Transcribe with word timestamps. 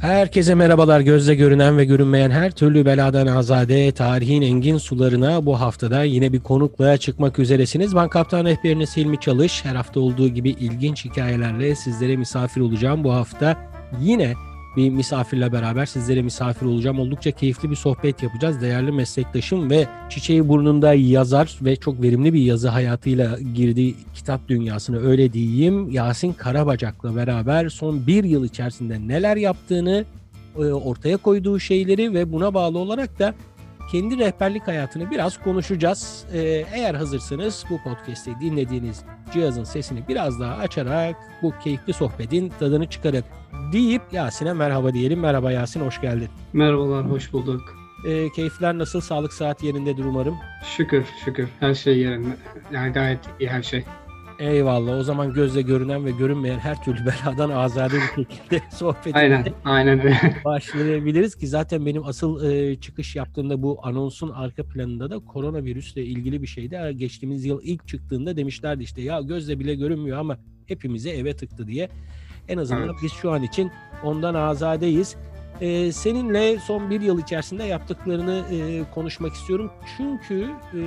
Herkese 0.00 0.54
merhabalar. 0.54 1.00
Gözle 1.00 1.34
görünen 1.34 1.78
ve 1.78 1.84
görünmeyen 1.84 2.30
her 2.30 2.50
türlü 2.50 2.86
beladan 2.86 3.26
azade, 3.26 3.92
tarihin 3.92 4.42
engin 4.42 4.78
sularına 4.78 5.46
bu 5.46 5.60
haftada 5.60 6.02
yine 6.02 6.32
bir 6.32 6.40
konukla 6.40 6.96
çıkmak 6.96 7.38
üzeresiniz. 7.38 7.96
Ben 7.96 8.08
Kaptan 8.08 8.44
Rehberiniz 8.44 8.96
Hilmi 8.96 9.20
Çalış. 9.20 9.64
Her 9.64 9.74
hafta 9.74 10.00
olduğu 10.00 10.28
gibi 10.28 10.50
ilginç 10.50 11.04
hikayelerle 11.04 11.74
sizlere 11.74 12.16
misafir 12.16 12.60
olacağım. 12.60 13.04
Bu 13.04 13.14
hafta 13.14 13.56
yine 14.00 14.34
bir 14.76 14.90
misafirle 14.90 15.52
beraber 15.52 15.86
sizlere 15.86 16.22
misafir 16.22 16.66
olacağım. 16.66 17.00
Oldukça 17.00 17.30
keyifli 17.30 17.70
bir 17.70 17.76
sohbet 17.76 18.22
yapacağız. 18.22 18.60
Değerli 18.60 18.92
meslektaşım 18.92 19.70
ve 19.70 19.86
çiçeği 20.08 20.48
burnunda 20.48 20.94
yazar 20.94 21.58
ve 21.62 21.76
çok 21.76 22.02
verimli 22.02 22.34
bir 22.34 22.42
yazı 22.42 22.68
hayatıyla 22.68 23.38
girdiği 23.54 23.96
kitap 24.14 24.48
dünyasına 24.48 24.96
öyle 24.96 25.32
diyeyim. 25.32 25.90
Yasin 25.90 26.32
Karabacak'la 26.32 27.16
beraber 27.16 27.68
son 27.68 28.06
bir 28.06 28.24
yıl 28.24 28.44
içerisinde 28.44 29.08
neler 29.08 29.36
yaptığını, 29.36 30.04
e, 30.56 30.60
ortaya 30.60 31.16
koyduğu 31.16 31.60
şeyleri 31.60 32.14
ve 32.14 32.32
buna 32.32 32.54
bağlı 32.54 32.78
olarak 32.78 33.18
da 33.18 33.34
kendi 33.90 34.18
rehberlik 34.18 34.66
hayatını 34.66 35.10
biraz 35.10 35.42
konuşacağız. 35.42 36.24
Ee, 36.32 36.38
eğer 36.72 36.94
hazırsanız 36.94 37.64
bu 37.70 37.82
podcast'i 37.82 38.40
dinlediğiniz 38.40 39.04
cihazın 39.32 39.64
sesini 39.64 40.08
biraz 40.08 40.40
daha 40.40 40.54
açarak 40.54 41.16
bu 41.42 41.52
keyifli 41.64 41.92
sohbetin 41.92 42.52
tadını 42.58 42.86
çıkarın 42.86 43.24
deyip 43.72 44.02
Yasin'e 44.12 44.52
merhaba 44.52 44.94
diyelim. 44.94 45.20
Merhaba 45.20 45.52
Yasin, 45.52 45.80
hoş 45.80 46.00
geldin. 46.00 46.28
Merhabalar, 46.52 47.10
hoş 47.10 47.32
bulduk. 47.32 47.60
Ee, 48.06 48.32
keyifler 48.32 48.78
nasıl? 48.78 49.00
Sağlık 49.00 49.32
saat 49.32 49.62
yerindedir 49.62 50.04
umarım. 50.04 50.36
Şükür, 50.76 51.04
şükür. 51.24 51.48
Her 51.60 51.74
şey 51.74 51.98
yerinde. 51.98 52.28
Yani 52.72 52.92
gayet 52.92 53.20
iyi 53.40 53.50
her 53.50 53.62
şey. 53.62 53.84
Eyvallah. 54.38 54.98
O 54.98 55.02
zaman 55.02 55.32
gözle 55.32 55.62
görünen 55.62 56.04
ve 56.04 56.10
görünmeyen 56.10 56.58
her 56.58 56.84
türlü 56.84 57.06
beladan 57.06 57.50
azade 57.50 57.94
bir 57.94 58.24
şekilde 58.24 58.62
sohbet 58.70 59.16
Aynen, 59.16 59.46
aynen 59.64 59.98
öyle. 59.98 60.36
başlayabiliriz 60.44 61.34
ki 61.34 61.46
zaten 61.46 61.86
benim 61.86 62.04
asıl 62.04 62.50
e, 62.50 62.80
çıkış 62.80 63.16
yaptığımda 63.16 63.62
bu 63.62 63.80
anonsun 63.82 64.30
arka 64.30 64.64
planında 64.64 65.10
da 65.10 65.18
koronavirüsle 65.18 66.04
ilgili 66.04 66.42
bir 66.42 66.46
şeydi. 66.46 66.78
Geçtiğimiz 66.96 67.44
yıl 67.44 67.60
ilk 67.62 67.88
çıktığında 67.88 68.36
demişlerdi 68.36 68.82
işte 68.82 69.02
ya 69.02 69.20
gözle 69.20 69.60
bile 69.60 69.74
görünmüyor 69.74 70.18
ama 70.18 70.38
hepimize 70.66 71.10
eve 71.10 71.36
tıktı 71.36 71.66
diye. 71.66 71.88
En 72.48 72.58
azından 72.58 72.84
evet. 72.84 72.94
biz 73.02 73.12
şu 73.12 73.30
an 73.30 73.42
için 73.42 73.70
ondan 74.04 74.34
azadeyiz. 74.34 75.16
Ee, 75.60 75.92
seninle 75.92 76.58
son 76.58 76.90
bir 76.90 77.00
yıl 77.00 77.18
içerisinde 77.18 77.64
yaptıklarını 77.64 78.44
e, 78.52 78.84
konuşmak 78.94 79.32
istiyorum. 79.32 79.70
Çünkü 79.96 80.50
e, 80.74 80.78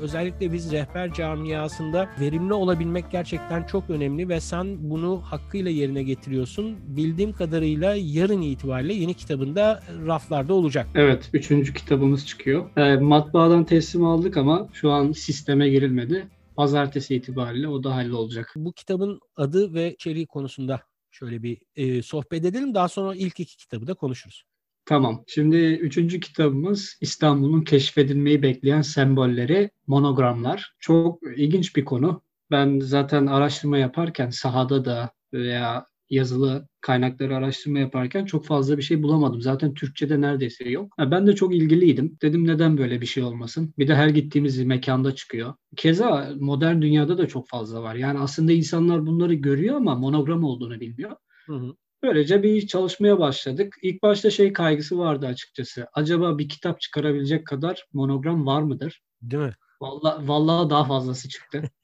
özellikle 0.00 0.52
biz 0.52 0.72
rehber 0.72 1.12
camiasında 1.12 2.08
verimli 2.20 2.52
olabilmek 2.52 3.10
gerçekten 3.10 3.62
çok 3.62 3.90
önemli 3.90 4.28
ve 4.28 4.40
sen 4.40 4.90
bunu 4.90 5.20
hakkıyla 5.24 5.70
yerine 5.70 6.02
getiriyorsun. 6.02 6.76
Bildiğim 6.86 7.32
kadarıyla 7.32 7.94
yarın 7.98 8.42
itibariyle 8.42 8.94
yeni 8.94 9.14
kitabında 9.14 9.82
raflarda 10.06 10.54
olacak. 10.54 10.86
Evet, 10.94 11.30
üçüncü 11.32 11.74
kitabımız 11.74 12.26
çıkıyor. 12.26 12.76
E, 12.76 12.96
matbaadan 12.96 13.64
teslim 13.64 14.04
aldık 14.04 14.36
ama 14.36 14.68
şu 14.72 14.90
an 14.90 15.12
sisteme 15.12 15.68
girilmedi. 15.68 16.28
Pazartesi 16.56 17.14
itibariyle 17.14 17.68
o 17.68 17.84
da 17.84 17.94
hallolacak. 17.96 18.52
Bu 18.56 18.72
kitabın 18.72 19.20
adı 19.36 19.74
ve 19.74 19.92
içeriği 19.92 20.26
konusunda 20.26 20.80
şöyle 21.14 21.42
bir 21.42 21.58
e, 21.76 22.02
sohbet 22.02 22.44
edelim. 22.44 22.74
Daha 22.74 22.88
sonra 22.88 23.14
ilk 23.14 23.40
iki 23.40 23.56
kitabı 23.56 23.86
da 23.86 23.94
konuşuruz. 23.94 24.44
Tamam. 24.86 25.24
Şimdi 25.26 25.56
üçüncü 25.56 26.20
kitabımız 26.20 26.98
İstanbul'un 27.00 27.62
keşfedilmeyi 27.62 28.42
bekleyen 28.42 28.82
sembolleri, 28.82 29.70
monogramlar. 29.86 30.74
Çok 30.78 31.22
ilginç 31.36 31.76
bir 31.76 31.84
konu. 31.84 32.22
Ben 32.50 32.80
zaten 32.80 33.26
araştırma 33.26 33.78
yaparken 33.78 34.30
sahada 34.30 34.84
da 34.84 35.10
veya 35.32 35.86
yazılı 36.14 36.68
kaynakları 36.80 37.36
araştırma 37.36 37.78
yaparken 37.78 38.24
çok 38.24 38.46
fazla 38.46 38.78
bir 38.78 38.82
şey 38.82 39.02
bulamadım. 39.02 39.40
Zaten 39.40 39.74
Türkçe'de 39.74 40.20
neredeyse 40.20 40.68
yok. 40.68 40.94
ben 40.98 41.26
de 41.26 41.34
çok 41.34 41.54
ilgiliydim. 41.54 42.18
Dedim 42.22 42.46
neden 42.46 42.78
böyle 42.78 43.00
bir 43.00 43.06
şey 43.06 43.22
olmasın? 43.22 43.74
Bir 43.78 43.88
de 43.88 43.94
her 43.94 44.08
gittiğimiz 44.08 44.64
mekanda 44.64 45.14
çıkıyor. 45.14 45.54
Keza 45.76 46.32
modern 46.40 46.82
dünyada 46.82 47.18
da 47.18 47.28
çok 47.28 47.48
fazla 47.48 47.82
var. 47.82 47.94
Yani 47.94 48.18
aslında 48.18 48.52
insanlar 48.52 49.06
bunları 49.06 49.34
görüyor 49.34 49.76
ama 49.76 49.94
monogram 49.94 50.44
olduğunu 50.44 50.80
bilmiyor. 50.80 51.16
Hı 51.46 51.54
hı. 51.54 51.74
Böylece 52.02 52.42
bir 52.42 52.66
çalışmaya 52.66 53.18
başladık. 53.18 53.74
İlk 53.82 54.02
başta 54.02 54.30
şey 54.30 54.52
kaygısı 54.52 54.98
vardı 54.98 55.26
açıkçası. 55.26 55.86
Acaba 55.94 56.38
bir 56.38 56.48
kitap 56.48 56.80
çıkarabilecek 56.80 57.46
kadar 57.46 57.86
monogram 57.92 58.46
var 58.46 58.62
mıdır? 58.62 59.02
Değil 59.22 59.42
mi? 59.42 59.54
Vallahi, 59.80 60.28
vallahi 60.28 60.70
daha 60.70 60.84
fazlası 60.84 61.28
çıktı. 61.28 61.62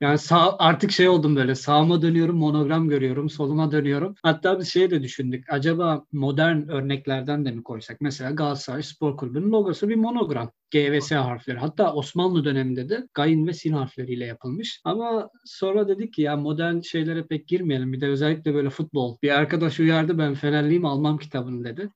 Yani 0.00 0.18
sağ, 0.18 0.56
artık 0.58 0.90
şey 0.90 1.08
oldum 1.08 1.36
böyle 1.36 1.54
sağıma 1.54 2.02
dönüyorum 2.02 2.36
monogram 2.36 2.88
görüyorum 2.88 3.30
soluma 3.30 3.72
dönüyorum. 3.72 4.14
Hatta 4.22 4.60
bir 4.60 4.64
şey 4.64 4.90
de 4.90 5.02
düşündük. 5.02 5.44
Acaba 5.52 6.04
modern 6.12 6.68
örneklerden 6.68 7.44
de 7.44 7.50
mi 7.50 7.62
koysak? 7.62 8.00
Mesela 8.00 8.30
Galatasaray 8.30 8.82
Spor 8.82 9.16
Kulübü'nün 9.16 9.52
logosu 9.52 9.88
bir 9.88 9.96
monogram. 9.96 10.52
G 10.70 10.92
ve 10.92 11.00
S 11.00 11.14
harfleri. 11.14 11.58
Hatta 11.58 11.94
Osmanlı 11.94 12.44
döneminde 12.44 12.88
de 12.88 13.08
Gayin 13.14 13.46
ve 13.46 13.52
Sin 13.52 13.72
harfleriyle 13.72 14.24
yapılmış. 14.24 14.80
Ama 14.84 15.30
sonra 15.44 15.88
dedik 15.88 16.12
ki 16.12 16.22
ya 16.22 16.36
modern 16.36 16.80
şeylere 16.80 17.26
pek 17.26 17.48
girmeyelim. 17.48 17.92
Bir 17.92 18.00
de 18.00 18.08
özellikle 18.08 18.54
böyle 18.54 18.70
futbol. 18.70 19.16
Bir 19.22 19.30
arkadaş 19.30 19.80
uyardı 19.80 20.18
ben 20.18 20.34
Fenerliyim 20.34 20.84
almam 20.84 21.18
kitabını 21.18 21.64
dedi. 21.64 21.90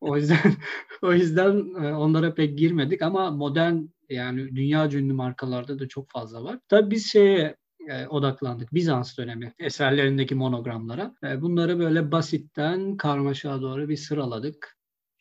O 0.00 0.16
yüzden 0.16 0.38
o 1.02 1.12
yüzden 1.12 1.84
e, 1.84 1.94
onlara 1.94 2.34
pek 2.34 2.58
girmedik 2.58 3.02
ama 3.02 3.30
modern 3.30 3.76
yani 4.10 4.56
dünya 4.56 4.90
ünlü 4.92 5.12
markalarda 5.12 5.78
da 5.78 5.88
çok 5.88 6.10
fazla 6.10 6.44
var. 6.44 6.58
Tabii 6.68 6.90
biz 6.90 7.12
şeye 7.12 7.56
e, 7.88 8.06
odaklandık. 8.06 8.74
Bizans 8.74 9.18
dönemi 9.18 9.54
eserlerindeki 9.58 10.34
monogramlara. 10.34 11.14
E, 11.24 11.42
bunları 11.42 11.78
böyle 11.78 12.12
basitten 12.12 12.96
karmaşa 12.96 13.62
doğru 13.62 13.88
bir 13.88 13.96
sıraladık. 13.96 14.75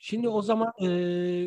Şimdi 0.08 0.30
o 0.30 0.42
zaman 0.42 0.74
e, 0.82 0.88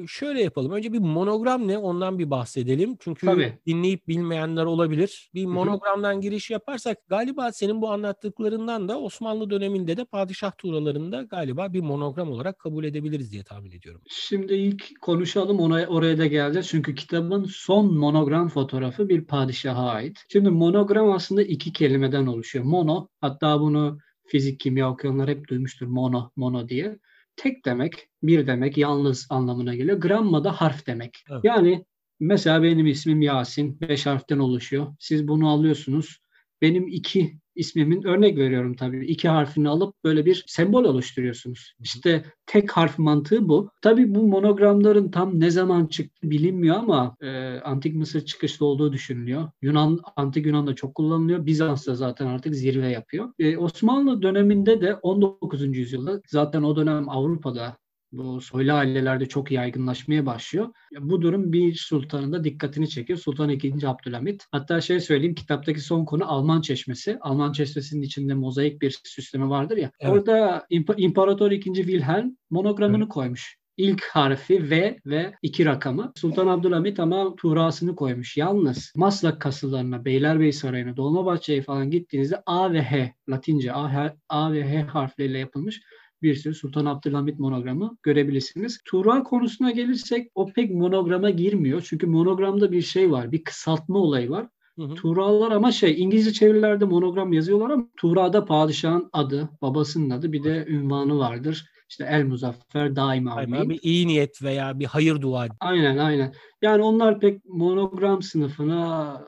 şöyle 0.09 0.43
yapalım. 0.43 0.73
Önce 0.73 0.93
bir 0.93 0.99
monogram 0.99 1.69
ne 1.69 1.79
ondan 1.79 2.19
bir 2.19 2.31
bahsedelim. 2.31 2.97
Çünkü 3.01 3.27
Tabii. 3.27 3.59
dinleyip 3.67 4.09
bilmeyenler 4.09 4.65
olabilir. 4.65 5.31
Bir 5.35 5.47
monogramdan 5.47 6.21
giriş 6.21 6.51
yaparsak 6.51 6.99
galiba 7.09 7.53
senin 7.53 7.83
bu 7.83 7.91
anlattıklarından 7.91 8.89
da 8.89 9.01
Osmanlı 9.01 9.51
döneminde 9.51 9.97
de 9.97 10.05
padişah 10.05 10.53
tuğralarında 10.59 11.23
galiba 11.23 11.73
bir 11.73 11.81
monogram 11.81 12.31
olarak 12.31 12.59
kabul 12.59 12.85
edebiliriz 12.85 13.33
diye 13.33 13.45
tahmin 13.45 13.71
ediyorum. 13.71 14.01
Şimdi 14.09 14.55
ilk 14.55 15.01
konuşalım 15.01 15.61
ona, 15.61 15.87
oraya 15.87 16.19
da 16.19 16.27
geleceğiz. 16.27 16.69
Çünkü 16.69 16.95
kitabın 16.95 17.45
son 17.45 17.95
monogram 17.95 18.49
fotoğrafı 18.49 19.09
bir 19.09 19.25
padişaha 19.25 19.89
ait. 19.89 20.25
Şimdi 20.33 20.51
monogram 20.51 21.13
aslında 21.13 21.43
iki 21.43 21.73
kelimeden 21.73 22.27
oluşuyor. 22.27 22.65
Mono 22.65 23.09
hatta 23.21 23.61
bunu 23.61 23.99
fizik 24.27 24.61
kimya 24.61 24.91
okuyanlar 24.91 25.29
hep 25.29 25.49
duymuştur 25.49 25.87
mono 25.87 26.31
mono 26.37 26.69
diye 26.69 26.99
tek 27.39 27.65
demek, 27.65 28.09
bir 28.23 28.47
demek, 28.47 28.79
yalnız 28.79 29.27
anlamına 29.31 29.75
geliyor. 29.75 29.99
Gramma 29.99 30.45
da 30.45 30.53
harf 30.53 30.87
demek. 30.87 31.25
Evet. 31.31 31.41
Yani 31.45 31.85
mesela 32.21 32.63
benim 32.63 32.87
ismim 32.87 33.23
Yasin, 33.23 33.81
beş 33.81 34.07
harften 34.07 34.39
oluşuyor. 34.39 34.87
Siz 34.99 35.29
bunu 35.29 35.49
alıyorsunuz. 35.49 36.21
Benim 36.63 36.89
iki 36.89 37.39
ismimin 37.59 38.03
örnek 38.03 38.39
veriyorum 38.39 38.75
tabii. 38.77 39.07
iki 39.07 39.29
harfini 39.29 39.69
alıp 39.69 39.95
böyle 40.05 40.27
bir 40.27 40.45
sembol 40.47 40.85
oluşturuyorsunuz. 40.85 41.75
İşte 41.81 42.25
tek 42.47 42.73
harf 42.73 42.99
mantığı 42.99 43.49
bu. 43.49 43.71
Tabii 43.83 44.15
bu 44.15 44.29
monogramların 44.29 45.11
tam 45.11 45.41
ne 45.41 45.51
zaman 45.51 45.87
çıktı 45.87 46.31
bilinmiyor 46.31 46.77
ama 46.77 47.17
e, 47.21 47.61
Antik 47.61 47.95
Mısır 47.95 48.25
çıkışlı 48.25 48.67
olduğu 48.67 48.93
düşünülüyor. 48.93 49.51
Yunan, 49.63 50.01
Antik 50.17 50.47
Yunan'da 50.47 50.75
çok 50.75 50.95
kullanılıyor. 50.95 51.47
Bizans'ta 51.47 51.95
zaten 51.95 52.27
artık 52.27 52.55
zirve 52.55 52.89
yapıyor. 52.89 53.33
E, 53.39 53.57
Osmanlı 53.57 54.23
döneminde 54.23 54.81
de 54.81 54.95
19. 54.95 55.77
yüzyılda 55.77 56.21
zaten 56.27 56.63
o 56.63 56.77
dönem 56.77 57.09
Avrupa'da 57.09 57.77
bu 58.13 58.41
soylu 58.41 58.73
ailelerde 58.73 59.27
çok 59.27 59.51
yaygınlaşmaya 59.51 60.27
başlıyor. 60.27 60.69
Bu 61.01 61.23
durum 61.23 61.53
bir 61.53 61.75
sultanın 61.75 62.33
da 62.33 62.45
dikkatini 62.45 62.89
çekiyor. 62.89 63.19
Sultan 63.19 63.51
II. 63.51 63.87
Abdülhamit. 63.87 64.47
Hatta 64.53 64.81
şey 64.81 65.01
söyleyeyim 65.01 65.35
kitaptaki 65.35 65.81
son 65.81 66.05
konu 66.05 66.33
Alman 66.33 66.61
Çeşmesi. 66.61 67.19
Alman 67.21 67.53
Çeşmesi'nin 67.53 68.03
içinde 68.03 68.35
mozaik 68.35 68.83
bir 68.83 69.01
süsleme 69.05 69.49
vardır 69.49 69.77
ya. 69.77 69.91
Evet. 70.01 70.13
Orada 70.13 70.67
İmparator 70.97 71.51
II. 71.51 71.61
Wilhelm 71.63 72.37
monogramını 72.51 73.03
evet. 73.03 73.13
koymuş. 73.13 73.59
İlk 73.77 74.05
harfi 74.05 74.71
V 74.71 74.99
ve 75.07 75.35
iki 75.43 75.67
rakamı. 75.67 76.13
Sultan 76.17 76.47
Abdülhamit 76.47 77.01
ama 77.01 77.37
tuğrasını 77.37 77.97
koymuş. 77.97 78.37
Yalnız 78.37 78.93
Maslak 78.97 79.41
kasırlarına, 79.41 80.05
Beylerbeyi 80.05 80.53
Sarayı'na, 80.53 80.97
Dolmabahçe'ye 80.97 81.63
falan 81.63 81.91
gittiğinizde 81.91 82.43
A 82.47 82.73
ve 82.73 82.83
H, 82.83 83.15
Latince 83.29 83.73
A, 83.73 84.15
A 84.29 84.53
ve 84.53 84.71
H 84.71 84.83
harfleriyle 84.83 85.39
yapılmış 85.39 85.81
bir 86.23 86.35
sürü 86.35 86.55
Sultan 86.55 86.87
Abdülhamit 86.87 87.39
monogramı 87.39 87.97
görebilirsiniz. 88.03 88.81
Tuğra 88.85 89.23
konusuna 89.23 89.71
gelirsek 89.71 90.31
o 90.35 90.47
pek 90.53 90.71
monograma 90.71 91.31
girmiyor. 91.31 91.87
Çünkü 91.89 92.07
monogramda 92.07 92.73
bir 92.73 92.83
şey 92.83 93.11
var, 93.11 93.33
bir 93.33 93.45
kısaltma 93.45 93.99
olayı 93.99 94.31
var. 94.31 94.49
Hı 94.79 94.95
Tuğralar 94.95 95.51
ama 95.51 95.73
şey 95.73 96.03
İngilizce 96.03 96.33
çevirilerde 96.33 96.85
monogram 96.85 97.33
yazıyorlar 97.33 97.71
ama 97.71 97.89
Tuğra'da 97.97 98.45
padişahın 98.45 99.11
adı, 99.13 99.49
babasının 99.63 100.11
adı 100.11 100.33
bir 100.33 100.45
de 100.45 100.67
ünvanı 100.69 101.19
vardır. 101.19 101.67
İşte 101.89 102.07
El 102.11 102.25
Muzaffer 102.25 102.97
daima 102.97 103.35
Aynen, 103.35 103.71
bir 103.71 103.79
iyi 103.83 104.07
niyet 104.07 104.43
veya 104.43 104.79
bir 104.79 104.85
hayır 104.85 105.21
dua. 105.21 105.47
Aynen 105.61 105.99
aynen. 105.99 106.35
Yani 106.63 106.83
onlar 106.83 107.21
pek 107.21 107.45
monogram 107.45 108.23
sınıfına 108.23 109.25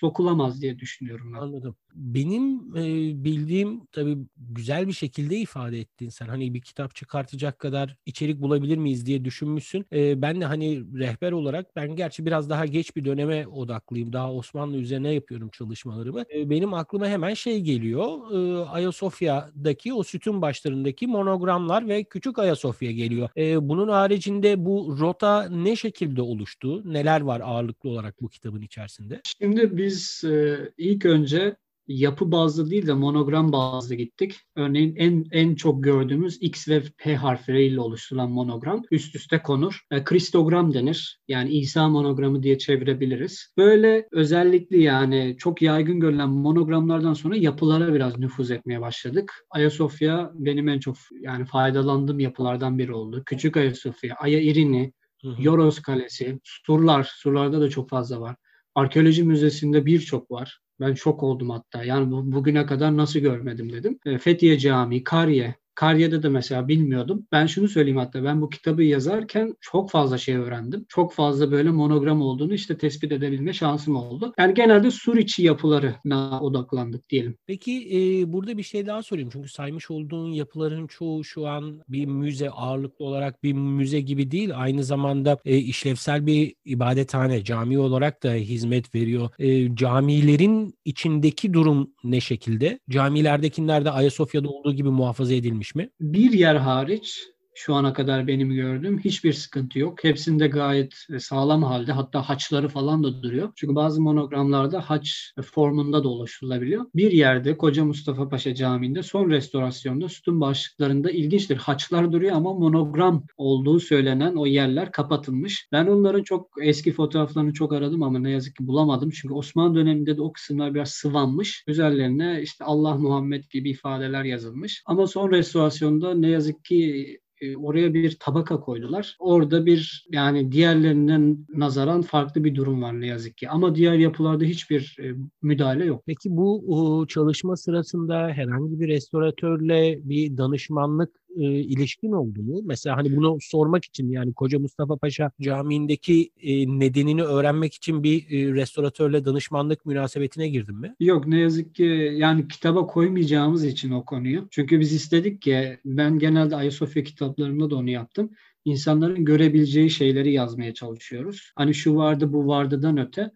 sokulamaz 0.00 0.62
diye 0.62 0.78
düşünüyorum 0.78 1.32
ben. 1.34 1.38
Anladım. 1.38 1.76
Benim 1.94 2.76
e, 2.76 2.84
bildiğim 3.24 3.86
tabii 3.92 4.18
güzel 4.36 4.88
bir 4.88 4.92
şekilde 4.92 5.36
ifade 5.36 5.80
ettin 5.80 6.08
sen. 6.08 6.26
Hani 6.26 6.54
bir 6.54 6.60
kitap 6.60 6.94
çıkartacak 6.94 7.58
kadar 7.58 7.96
içerik 8.06 8.40
bulabilir 8.40 8.76
miyiz 8.76 9.06
diye 9.06 9.24
düşünmüşsün. 9.24 9.86
E, 9.92 10.22
ben 10.22 10.40
de 10.40 10.44
hani 10.44 10.98
rehber 10.98 11.32
olarak 11.32 11.76
ben 11.76 11.96
gerçi 11.96 12.26
biraz 12.26 12.50
daha 12.50 12.66
geç 12.66 12.96
bir 12.96 13.04
döneme 13.04 13.46
odaklıyım. 13.46 14.12
Daha 14.12 14.32
Osmanlı 14.32 14.76
üzerine 14.76 15.14
yapıyorum 15.14 15.48
çalışmalarımı. 15.48 16.24
E, 16.34 16.50
benim 16.50 16.74
aklıma 16.74 17.08
hemen 17.08 17.34
şey 17.34 17.60
geliyor. 17.60 18.08
E, 18.32 18.64
Ayasofya'daki 18.64 19.94
o 19.94 20.02
sütun 20.02 20.42
başlarındaki 20.42 21.06
monogramlar 21.06 21.88
ve 21.88 22.04
küçük 22.04 22.38
Ayasofya 22.38 22.90
geliyor. 22.90 23.28
E, 23.36 23.68
bunun 23.68 23.88
haricinde 23.88 24.64
bu 24.64 24.96
rota 25.00 25.48
ne 25.48 25.76
şekilde 25.76 26.22
oluştu? 26.22 26.92
Neler 26.92 27.20
var 27.20 27.40
ağırlıklı 27.44 27.90
olarak 27.90 28.22
bu 28.22 28.28
kitabın 28.28 28.62
içerisinde? 28.62 29.20
Şimdi 29.40 29.76
biz 29.76 30.24
e, 30.24 30.58
ilk 30.78 31.06
önce 31.06 31.56
yapı 31.90 32.32
bazlı 32.32 32.70
değil 32.70 32.86
de 32.86 32.92
monogram 32.92 33.52
bazlı 33.52 33.94
gittik. 33.94 34.36
Örneğin 34.56 34.96
en 34.96 35.24
en 35.32 35.54
çok 35.54 35.84
gördüğümüz 35.84 36.38
X 36.40 36.68
ve 36.68 36.82
P 36.98 37.16
harfleriyle 37.16 37.80
oluşturulan 37.80 38.30
monogram 38.30 38.82
üst 38.90 39.16
üste 39.16 39.42
konur. 39.42 39.80
E, 39.90 40.04
kristogram 40.04 40.74
denir. 40.74 41.20
Yani 41.28 41.50
İsa 41.50 41.88
monogramı 41.88 42.42
diye 42.42 42.58
çevirebiliriz. 42.58 43.52
Böyle 43.56 44.08
özellikle 44.12 44.78
yani 44.78 45.36
çok 45.38 45.62
yaygın 45.62 46.00
görülen 46.00 46.28
monogramlardan 46.28 47.14
sonra 47.14 47.36
yapılara 47.36 47.94
biraz 47.94 48.18
nüfuz 48.18 48.50
etmeye 48.50 48.80
başladık. 48.80 49.32
Ayasofya 49.50 50.30
benim 50.34 50.68
en 50.68 50.78
çok 50.78 50.96
yani 51.20 51.44
faydalandığım 51.44 52.20
yapılardan 52.20 52.78
biri 52.78 52.92
oldu. 52.92 53.22
Küçük 53.26 53.56
Ayasofya, 53.56 54.14
Aya 54.14 54.40
İrini, 54.40 54.92
Yoros 55.38 55.80
Kalesi, 55.80 56.40
surlar, 56.44 57.10
surlarda 57.16 57.60
da 57.60 57.70
çok 57.70 57.88
fazla 57.88 58.20
var. 58.20 58.36
Arkeoloji 58.74 59.24
Müzesi'nde 59.24 59.86
birçok 59.86 60.30
var. 60.30 60.60
Ben 60.80 60.94
şok 60.94 61.22
oldum 61.22 61.50
hatta. 61.50 61.84
Yani 61.84 62.10
bu, 62.10 62.32
bugüne 62.32 62.66
kadar 62.66 62.96
nasıl 62.96 63.20
görmedim 63.20 63.72
dedim. 63.72 63.98
E, 64.06 64.18
Fethiye 64.18 64.58
Camii, 64.58 65.04
Kariye, 65.04 65.54
Karya'da 65.80 66.22
da 66.22 66.30
mesela 66.30 66.68
bilmiyordum. 66.68 67.26
Ben 67.32 67.46
şunu 67.46 67.68
söyleyeyim 67.68 67.98
hatta 67.98 68.24
ben 68.24 68.40
bu 68.40 68.50
kitabı 68.50 68.82
yazarken 68.82 69.54
çok 69.60 69.90
fazla 69.90 70.18
şey 70.18 70.36
öğrendim. 70.36 70.84
Çok 70.88 71.12
fazla 71.12 71.50
böyle 71.50 71.70
monogram 71.70 72.22
olduğunu 72.22 72.54
işte 72.54 72.78
tespit 72.78 73.12
edebilme 73.12 73.52
şansım 73.52 73.96
oldu. 73.96 74.32
Yani 74.38 74.54
genelde 74.54 74.90
sur 74.90 75.16
içi 75.16 75.42
yapılarına 75.42 76.40
odaklandık 76.40 77.08
diyelim. 77.08 77.36
Peki 77.46 77.88
e, 77.92 78.32
burada 78.32 78.58
bir 78.58 78.62
şey 78.62 78.86
daha 78.86 79.02
sorayım. 79.02 79.30
Çünkü 79.32 79.48
saymış 79.48 79.90
olduğun 79.90 80.32
yapıların 80.32 80.86
çoğu 80.86 81.24
şu 81.24 81.46
an 81.46 81.82
bir 81.88 82.06
müze 82.06 82.50
ağırlıklı 82.50 83.04
olarak 83.04 83.42
bir 83.42 83.52
müze 83.52 84.00
gibi 84.00 84.30
değil. 84.30 84.50
Aynı 84.54 84.84
zamanda 84.84 85.38
e, 85.44 85.56
işlevsel 85.56 86.26
bir 86.26 86.54
ibadethane, 86.64 87.44
cami 87.44 87.78
olarak 87.78 88.22
da 88.22 88.32
hizmet 88.32 88.94
veriyor. 88.94 89.30
E, 89.38 89.76
camilerin 89.76 90.74
içindeki 90.84 91.52
durum 91.52 91.90
ne 92.04 92.20
şekilde? 92.20 92.80
Camilerdekiler 92.90 93.84
de 93.84 93.90
Ayasofya'da 93.90 94.48
olduğu 94.48 94.72
gibi 94.72 94.88
muhafaza 94.88 95.34
edilmiş 95.34 95.69
mi? 95.74 95.90
Bir 96.00 96.32
yer 96.32 96.56
hariç 96.56 97.22
şu 97.54 97.74
ana 97.74 97.92
kadar 97.92 98.26
benim 98.26 98.50
gördüğüm 98.52 98.98
hiçbir 98.98 99.32
sıkıntı 99.32 99.78
yok. 99.78 100.04
Hepsinde 100.04 100.48
gayet 100.48 100.94
e, 101.14 101.18
sağlam 101.18 101.62
halde 101.62 101.92
hatta 101.92 102.28
haçları 102.28 102.68
falan 102.68 103.04
da 103.04 103.22
duruyor. 103.22 103.52
Çünkü 103.56 103.74
bazı 103.74 104.02
monogramlarda 104.02 104.80
haç 104.80 105.32
formunda 105.42 106.04
da 106.04 106.08
oluşturulabiliyor. 106.08 106.84
Bir 106.94 107.12
yerde 107.12 107.56
Koca 107.56 107.84
Mustafa 107.84 108.28
Paşa 108.28 108.54
Camii'nde 108.54 109.02
son 109.02 109.30
restorasyonda 109.30 110.08
sütun 110.08 110.40
başlıklarında 110.40 111.10
ilginçtir. 111.10 111.56
Haçlar 111.56 112.12
duruyor 112.12 112.36
ama 112.36 112.54
monogram 112.54 113.24
olduğu 113.36 113.80
söylenen 113.80 114.34
o 114.36 114.46
yerler 114.46 114.92
kapatılmış. 114.92 115.68
Ben 115.72 115.86
onların 115.86 116.22
çok 116.22 116.50
eski 116.62 116.92
fotoğraflarını 116.92 117.52
çok 117.52 117.72
aradım 117.72 118.02
ama 118.02 118.18
ne 118.18 118.30
yazık 118.30 118.56
ki 118.56 118.66
bulamadım. 118.66 119.10
Çünkü 119.10 119.34
Osmanlı 119.34 119.74
döneminde 119.74 120.16
de 120.16 120.22
o 120.22 120.32
kısımlar 120.32 120.74
biraz 120.74 120.90
sıvanmış. 120.90 121.64
Üzerlerine 121.66 122.40
işte 122.42 122.64
Allah 122.64 122.94
Muhammed 122.94 123.44
gibi 123.50 123.70
ifadeler 123.70 124.24
yazılmış. 124.24 124.82
Ama 124.86 125.06
son 125.06 125.30
restorasyonda 125.30 126.14
ne 126.14 126.28
yazık 126.28 126.64
ki 126.64 127.18
oraya 127.56 127.94
bir 127.94 128.16
tabaka 128.20 128.60
koydular. 128.60 129.16
Orada 129.18 129.66
bir 129.66 130.06
yani 130.12 130.52
diğerlerinden 130.52 131.46
nazaran 131.48 132.02
farklı 132.02 132.44
bir 132.44 132.54
durum 132.54 132.82
var 132.82 133.00
ne 133.00 133.06
yazık 133.06 133.36
ki. 133.36 133.48
Ama 133.48 133.74
diğer 133.74 133.94
yapılarda 133.94 134.44
hiçbir 134.44 134.96
e, 135.00 135.14
müdahale 135.42 135.84
yok. 135.84 136.02
Peki 136.06 136.28
bu 136.36 137.06
çalışma 137.08 137.56
sırasında 137.56 138.28
herhangi 138.28 138.80
bir 138.80 138.88
restoratörle 138.88 140.00
bir 140.02 140.36
danışmanlık 140.36 141.10
e, 141.36 141.42
ilişkin 141.44 142.12
oldu? 142.12 142.62
Mesela 142.64 142.96
hani 142.96 143.16
bunu 143.16 143.38
sormak 143.40 143.84
için 143.84 144.10
yani 144.10 144.32
Koca 144.32 144.58
Mustafa 144.58 144.96
Paşa 144.96 145.30
Camii'ndeki 145.40 146.30
e, 146.42 146.78
nedenini 146.78 147.22
öğrenmek 147.22 147.74
için 147.74 148.02
bir 148.02 148.22
e, 148.22 148.54
restoratörle 148.54 149.24
danışmanlık 149.24 149.86
münasebetine 149.86 150.48
girdin 150.48 150.74
mi? 150.74 150.94
Yok 151.00 151.26
ne 151.26 151.38
yazık 151.38 151.74
ki 151.74 152.12
yani 152.16 152.48
kitaba 152.48 152.86
koymayacağımız 152.86 153.64
için 153.64 153.90
o 153.90 154.04
konuyu. 154.04 154.48
Çünkü 154.50 154.80
biz 154.80 154.92
istedik 154.92 155.42
ki 155.42 155.78
ben 155.84 156.18
genelde 156.18 156.56
Ayasofya 156.56 157.02
kitaplarımda 157.02 157.70
da 157.70 157.76
onu 157.76 157.90
yaptım. 157.90 158.30
İnsanların 158.64 159.24
görebileceği 159.24 159.90
şeyleri 159.90 160.32
yazmaya 160.32 160.74
çalışıyoruz. 160.74 161.52
Hani 161.56 161.74
şu 161.74 161.96
vardı 161.96 162.32
bu 162.32 162.46
vardıdan 162.46 162.98
öte 162.98 163.30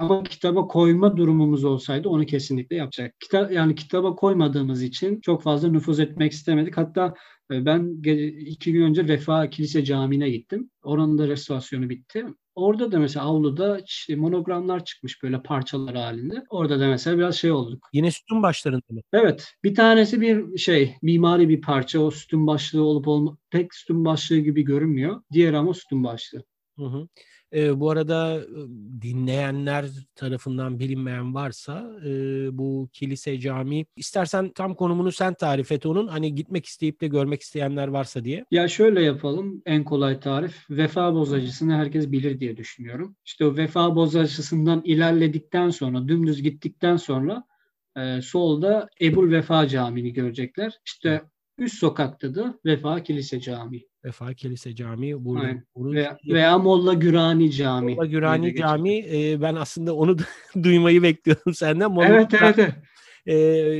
ama 0.00 0.22
kitaba 0.22 0.66
koyma 0.66 1.16
durumumuz 1.16 1.64
olsaydı 1.64 2.08
onu 2.08 2.26
kesinlikle 2.26 2.76
yapacak. 2.76 3.14
Kita 3.20 3.50
yani 3.52 3.74
kitaba 3.74 4.14
koymadığımız 4.14 4.82
için 4.82 5.20
çok 5.20 5.42
fazla 5.42 5.68
nüfuz 5.68 6.00
etmek 6.00 6.32
istemedik. 6.32 6.76
Hatta 6.76 7.14
e, 7.50 7.66
ben 7.66 8.02
iki 8.46 8.72
gün 8.72 8.82
önce 8.82 9.08
Vefa 9.08 9.50
Kilise 9.50 9.84
Camii'ne 9.84 10.30
gittim. 10.30 10.70
Oranın 10.82 11.18
da 11.18 11.28
restorasyonu 11.28 11.90
bitti. 11.90 12.26
Orada 12.54 12.92
da 12.92 12.98
mesela 12.98 13.26
avluda 13.26 13.80
monogramlar 14.16 14.84
çıkmış 14.84 15.22
böyle 15.22 15.42
parçalar 15.42 15.96
halinde. 15.96 16.44
Orada 16.50 16.80
da 16.80 16.88
mesela 16.88 17.18
biraz 17.18 17.36
şey 17.36 17.50
olduk. 17.50 17.88
Yine 17.92 18.10
sütun 18.10 18.42
başlarında 18.42 18.82
mı? 18.90 19.00
Evet. 19.12 19.54
Bir 19.64 19.74
tanesi 19.74 20.20
bir 20.20 20.58
şey 20.58 20.96
mimari 21.02 21.48
bir 21.48 21.60
parça. 21.60 22.00
O 22.00 22.10
sütun 22.10 22.46
başlığı 22.46 22.82
olup 22.82 23.08
olma 23.08 23.36
pek 23.50 23.74
sütun 23.74 24.04
başlığı 24.04 24.38
gibi 24.38 24.62
görünmüyor. 24.62 25.22
Diğer 25.32 25.52
ama 25.52 25.74
sütun 25.74 26.04
başlığı. 26.04 26.44
Hı 26.78 26.84
hı. 26.84 27.08
E, 27.52 27.80
bu 27.80 27.90
arada 27.90 28.46
dinleyenler 29.02 29.86
tarafından 30.14 30.78
bilinmeyen 30.78 31.34
varsa 31.34 31.90
e, 32.04 32.10
bu 32.58 32.88
kilise 32.92 33.40
cami 33.40 33.86
istersen 33.96 34.52
tam 34.52 34.74
konumunu 34.74 35.12
sen 35.12 35.34
tarif 35.34 35.72
et 35.72 35.86
onun 35.86 36.06
hani 36.08 36.34
gitmek 36.34 36.66
isteyip 36.66 37.00
de 37.00 37.06
görmek 37.06 37.42
isteyenler 37.42 37.88
varsa 37.88 38.24
diye. 38.24 38.44
Ya 38.50 38.68
şöyle 38.68 39.02
yapalım 39.02 39.62
en 39.66 39.84
kolay 39.84 40.20
tarif 40.20 40.70
vefa 40.70 41.14
bozacısını 41.14 41.74
herkes 41.74 42.12
bilir 42.12 42.40
diye 42.40 42.56
düşünüyorum. 42.56 43.16
İşte 43.24 43.46
o 43.46 43.56
vefa 43.56 43.96
bozacısından 43.96 44.82
ilerledikten 44.84 45.70
sonra 45.70 46.08
dümdüz 46.08 46.42
gittikten 46.42 46.96
sonra 46.96 47.44
e, 47.96 48.22
solda 48.22 48.88
Ebul 49.02 49.30
Vefa 49.30 49.68
Camii'ni 49.68 50.12
görecekler. 50.12 50.78
İşte 50.84 51.22
üst 51.58 51.78
sokakta 51.78 52.34
da 52.34 52.58
Vefa 52.64 53.02
Kilise 53.02 53.40
Camii. 53.40 53.87
Vefa 54.04 54.34
Kilise 54.34 54.74
Camii. 54.74 55.24
Burada, 55.24 55.62
bunu 55.74 55.92
veya, 55.92 56.18
veya 56.26 56.58
Molla 56.58 56.94
Gürani 56.94 57.50
Camii. 57.50 57.94
Molla 57.94 58.06
Gürani 58.06 58.56
Camii. 58.56 59.06
E, 59.12 59.40
ben 59.40 59.54
aslında 59.54 59.94
onu 59.94 60.16
duymayı 60.62 61.02
bekliyordum 61.02 61.54
senden. 61.54 61.92
Molla 61.92 62.06
evet, 62.06 62.34
evet, 62.34 62.58
evet. 62.58 62.74
E, 63.26 63.34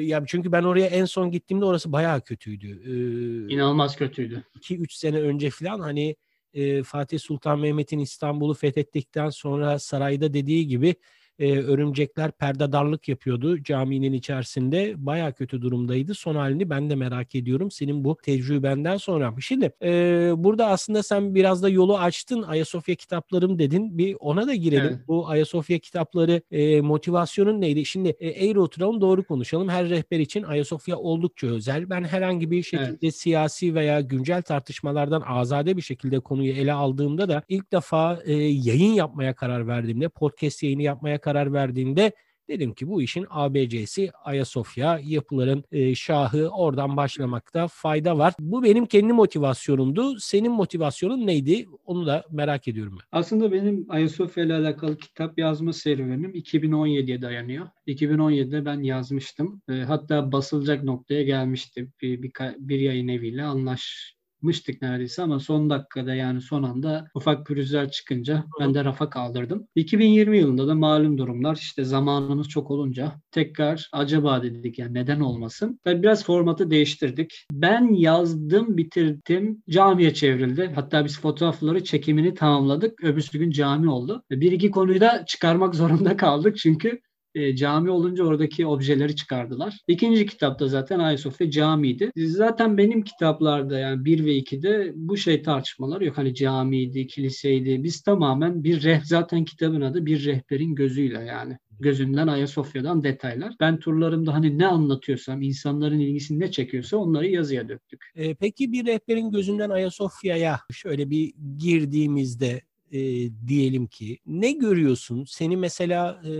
ya 0.04 0.24
çünkü 0.26 0.52
ben 0.52 0.62
oraya 0.62 0.86
en 0.86 1.04
son 1.04 1.30
gittiğimde 1.30 1.64
orası 1.64 1.92
bayağı 1.92 2.20
kötüydü. 2.20 2.68
E, 2.68 3.54
İnanılmaz 3.54 3.96
kötüydü. 3.96 4.44
2-3 4.60 4.94
sene 4.94 5.20
önce 5.20 5.50
falan 5.50 5.80
hani 5.80 6.16
e, 6.54 6.82
Fatih 6.82 7.18
Sultan 7.18 7.58
Mehmet'in 7.60 7.98
İstanbul'u 7.98 8.54
fethettikten 8.54 9.30
sonra 9.30 9.78
sarayda 9.78 10.34
dediği 10.34 10.66
gibi 10.66 10.94
e, 11.38 11.58
örümcekler 11.58 12.30
perdedarlık 12.30 13.08
yapıyordu 13.08 13.62
caminin 13.62 14.12
içerisinde. 14.12 14.94
Baya 14.96 15.32
kötü 15.32 15.62
durumdaydı. 15.62 16.14
Son 16.14 16.34
halini 16.34 16.70
ben 16.70 16.90
de 16.90 16.94
merak 16.94 17.34
ediyorum 17.34 17.70
senin 17.70 18.04
bu 18.04 18.16
tecrübenden 18.16 18.96
sonra. 18.96 19.34
Şimdi 19.40 19.72
e, 19.82 19.90
burada 20.36 20.66
aslında 20.66 21.02
sen 21.02 21.34
biraz 21.34 21.62
da 21.62 21.68
yolu 21.68 21.98
açtın. 21.98 22.42
Ayasofya 22.42 22.94
kitaplarım 22.94 23.58
dedin. 23.58 23.98
Bir 23.98 24.16
ona 24.20 24.46
da 24.46 24.54
girelim. 24.54 24.84
Evet. 24.88 25.08
Bu 25.08 25.28
Ayasofya 25.28 25.78
kitapları 25.78 26.42
e, 26.50 26.80
motivasyonun 26.80 27.60
neydi? 27.60 27.84
Şimdi 27.84 28.08
e, 28.08 28.28
eğri 28.28 28.60
oturalım 28.60 29.00
doğru 29.00 29.24
konuşalım. 29.24 29.68
Her 29.68 29.88
rehber 29.88 30.18
için 30.18 30.42
Ayasofya 30.42 30.96
oldukça 30.96 31.46
özel. 31.46 31.90
Ben 31.90 32.04
herhangi 32.04 32.50
bir 32.50 32.62
şekilde 32.62 32.98
evet. 33.02 33.16
siyasi 33.16 33.74
veya 33.74 34.00
güncel 34.00 34.42
tartışmalardan 34.42 35.22
azade 35.26 35.76
bir 35.76 35.82
şekilde 35.82 36.20
konuyu 36.20 36.52
ele 36.52 36.72
aldığımda 36.72 37.28
da 37.28 37.42
ilk 37.48 37.72
defa 37.72 38.20
e, 38.24 38.32
yayın 38.32 38.92
yapmaya 38.92 39.34
karar 39.34 39.66
verdiğimde, 39.66 40.08
podcast 40.08 40.62
yayını 40.62 40.82
yapmaya 40.82 41.18
karar 41.18 41.27
verdiğinde 41.34 42.12
dedim 42.48 42.74
ki 42.74 42.88
bu 42.88 43.02
işin 43.02 43.26
ABC'si 43.30 44.10
Ayasofya 44.24 45.00
yapıların 45.04 45.64
e, 45.72 45.94
şahı 45.94 46.48
oradan 46.48 46.96
başlamakta 46.96 47.68
fayda 47.68 48.18
var. 48.18 48.34
Bu 48.40 48.62
benim 48.62 48.86
kendi 48.86 49.12
motivasyonumdu. 49.12 50.18
Senin 50.18 50.52
motivasyonun 50.52 51.26
neydi? 51.26 51.66
Onu 51.84 52.06
da 52.06 52.24
merak 52.30 52.68
ediyorum 52.68 52.98
ben. 53.00 53.18
Aslında 53.18 53.52
benim 53.52 53.86
Ayasofya 53.88 54.44
ile 54.44 54.54
alakalı 54.54 54.98
kitap 54.98 55.38
yazma 55.38 55.72
serüvenim 55.72 56.30
2017'ye 56.30 57.22
dayanıyor. 57.22 57.68
2017'de 57.86 58.64
ben 58.64 58.80
yazmıştım. 58.80 59.62
E, 59.68 59.72
hatta 59.72 60.32
basılacak 60.32 60.84
noktaya 60.84 61.22
gelmişti. 61.22 61.88
Bir, 62.02 62.22
bir, 62.22 62.32
bir 62.58 62.80
yayın 62.80 63.08
eviyle 63.08 63.42
anlaş 63.42 64.14
mıştık 64.42 64.82
neredeyse 64.82 65.22
ama 65.22 65.40
son 65.40 65.70
dakikada 65.70 66.14
yani 66.14 66.40
son 66.40 66.62
anda 66.62 67.04
ufak 67.14 67.46
pürüzler 67.46 67.90
çıkınca 67.90 68.44
ben 68.60 68.74
de 68.74 68.84
rafa 68.84 69.10
kaldırdım. 69.10 69.66
2020 69.74 70.38
yılında 70.38 70.68
da 70.68 70.74
malum 70.74 71.18
durumlar 71.18 71.56
işte 71.56 71.84
zamanımız 71.84 72.48
çok 72.48 72.70
olunca 72.70 73.12
tekrar 73.30 73.88
acaba 73.92 74.42
dedik 74.42 74.78
yani 74.78 74.94
neden 74.94 75.20
olmasın. 75.20 75.80
Tabii 75.84 76.02
biraz 76.02 76.24
formatı 76.24 76.70
değiştirdik. 76.70 77.46
Ben 77.52 77.94
yazdım 77.94 78.76
bitirdim 78.76 79.62
camiye 79.70 80.14
çevrildi. 80.14 80.72
Hatta 80.74 81.04
biz 81.04 81.20
fotoğrafları 81.20 81.84
çekimini 81.84 82.34
tamamladık. 82.34 83.04
Öbürsü 83.04 83.38
gün 83.38 83.50
cami 83.50 83.90
oldu. 83.90 84.24
Bir 84.30 84.52
iki 84.52 84.70
konuyu 84.70 85.00
da 85.00 85.24
çıkarmak 85.26 85.74
zorunda 85.74 86.16
kaldık 86.16 86.56
çünkü 86.56 87.00
e, 87.38 87.56
cami 87.56 87.90
olunca 87.90 88.24
oradaki 88.24 88.66
objeleri 88.66 89.16
çıkardılar. 89.16 89.78
İkinci 89.88 90.26
kitapta 90.26 90.68
zaten 90.68 90.98
Ayasofya 90.98 91.50
camiydi. 91.50 92.10
Zaten 92.16 92.78
benim 92.78 93.04
kitaplarda 93.04 93.78
yani 93.78 94.04
1 94.04 94.24
ve 94.24 94.38
2'de 94.38 94.92
bu 94.94 95.16
şey 95.16 95.42
tartışmalar 95.42 96.00
yok. 96.00 96.18
Hani 96.18 96.34
camiydi, 96.34 97.06
kiliseydi. 97.06 97.82
Biz 97.82 98.00
tamamen 98.02 98.64
bir 98.64 98.82
reh 98.82 99.00
zaten 99.04 99.44
kitabın 99.44 99.80
adı 99.80 100.06
bir 100.06 100.24
rehberin 100.24 100.74
gözüyle 100.74 101.18
yani 101.18 101.58
gözünden 101.80 102.26
Ayasofya'dan 102.26 103.04
detaylar. 103.04 103.54
Ben 103.60 103.78
turlarımda 103.78 104.34
hani 104.34 104.58
ne 104.58 104.66
anlatıyorsam, 104.66 105.42
insanların 105.42 105.98
ilgisini 105.98 106.40
ne 106.40 106.50
çekiyorsa 106.50 106.96
onları 106.96 107.26
yazıya 107.26 107.68
döktük. 107.68 108.04
E, 108.14 108.34
peki 108.34 108.72
bir 108.72 108.86
rehberin 108.86 109.30
gözünden 109.30 109.70
Ayasofya'ya 109.70 110.60
şöyle 110.72 111.10
bir 111.10 111.32
girdiğimizde 111.58 112.60
e, 112.92 113.00
diyelim 113.48 113.86
ki 113.86 114.18
ne 114.26 114.52
görüyorsun? 114.52 115.24
Seni 115.24 115.56
mesela 115.56 116.22
e, 116.24 116.32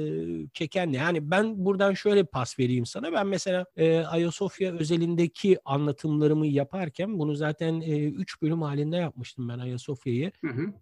çeken 0.53 0.93
ne? 0.93 0.97
Yani 0.97 1.31
ben 1.31 1.65
buradan 1.65 1.95
şöyle 1.95 2.25
pas 2.25 2.59
vereyim 2.59 2.87
sana. 2.87 3.13
Ben 3.13 3.27
mesela 3.27 3.67
e, 3.77 3.99
Ayasofya 3.99 4.73
özelindeki 4.73 5.59
anlatımlarımı 5.65 6.47
yaparken 6.47 7.19
bunu 7.19 7.35
zaten 7.35 7.81
3 7.81 7.89
e, 7.89 8.05
üç 8.09 8.43
bölüm 8.43 8.63
halinde 8.63 8.97
yapmıştım 8.97 9.49
ben 9.49 9.59
Ayasofya'yı. 9.59 10.33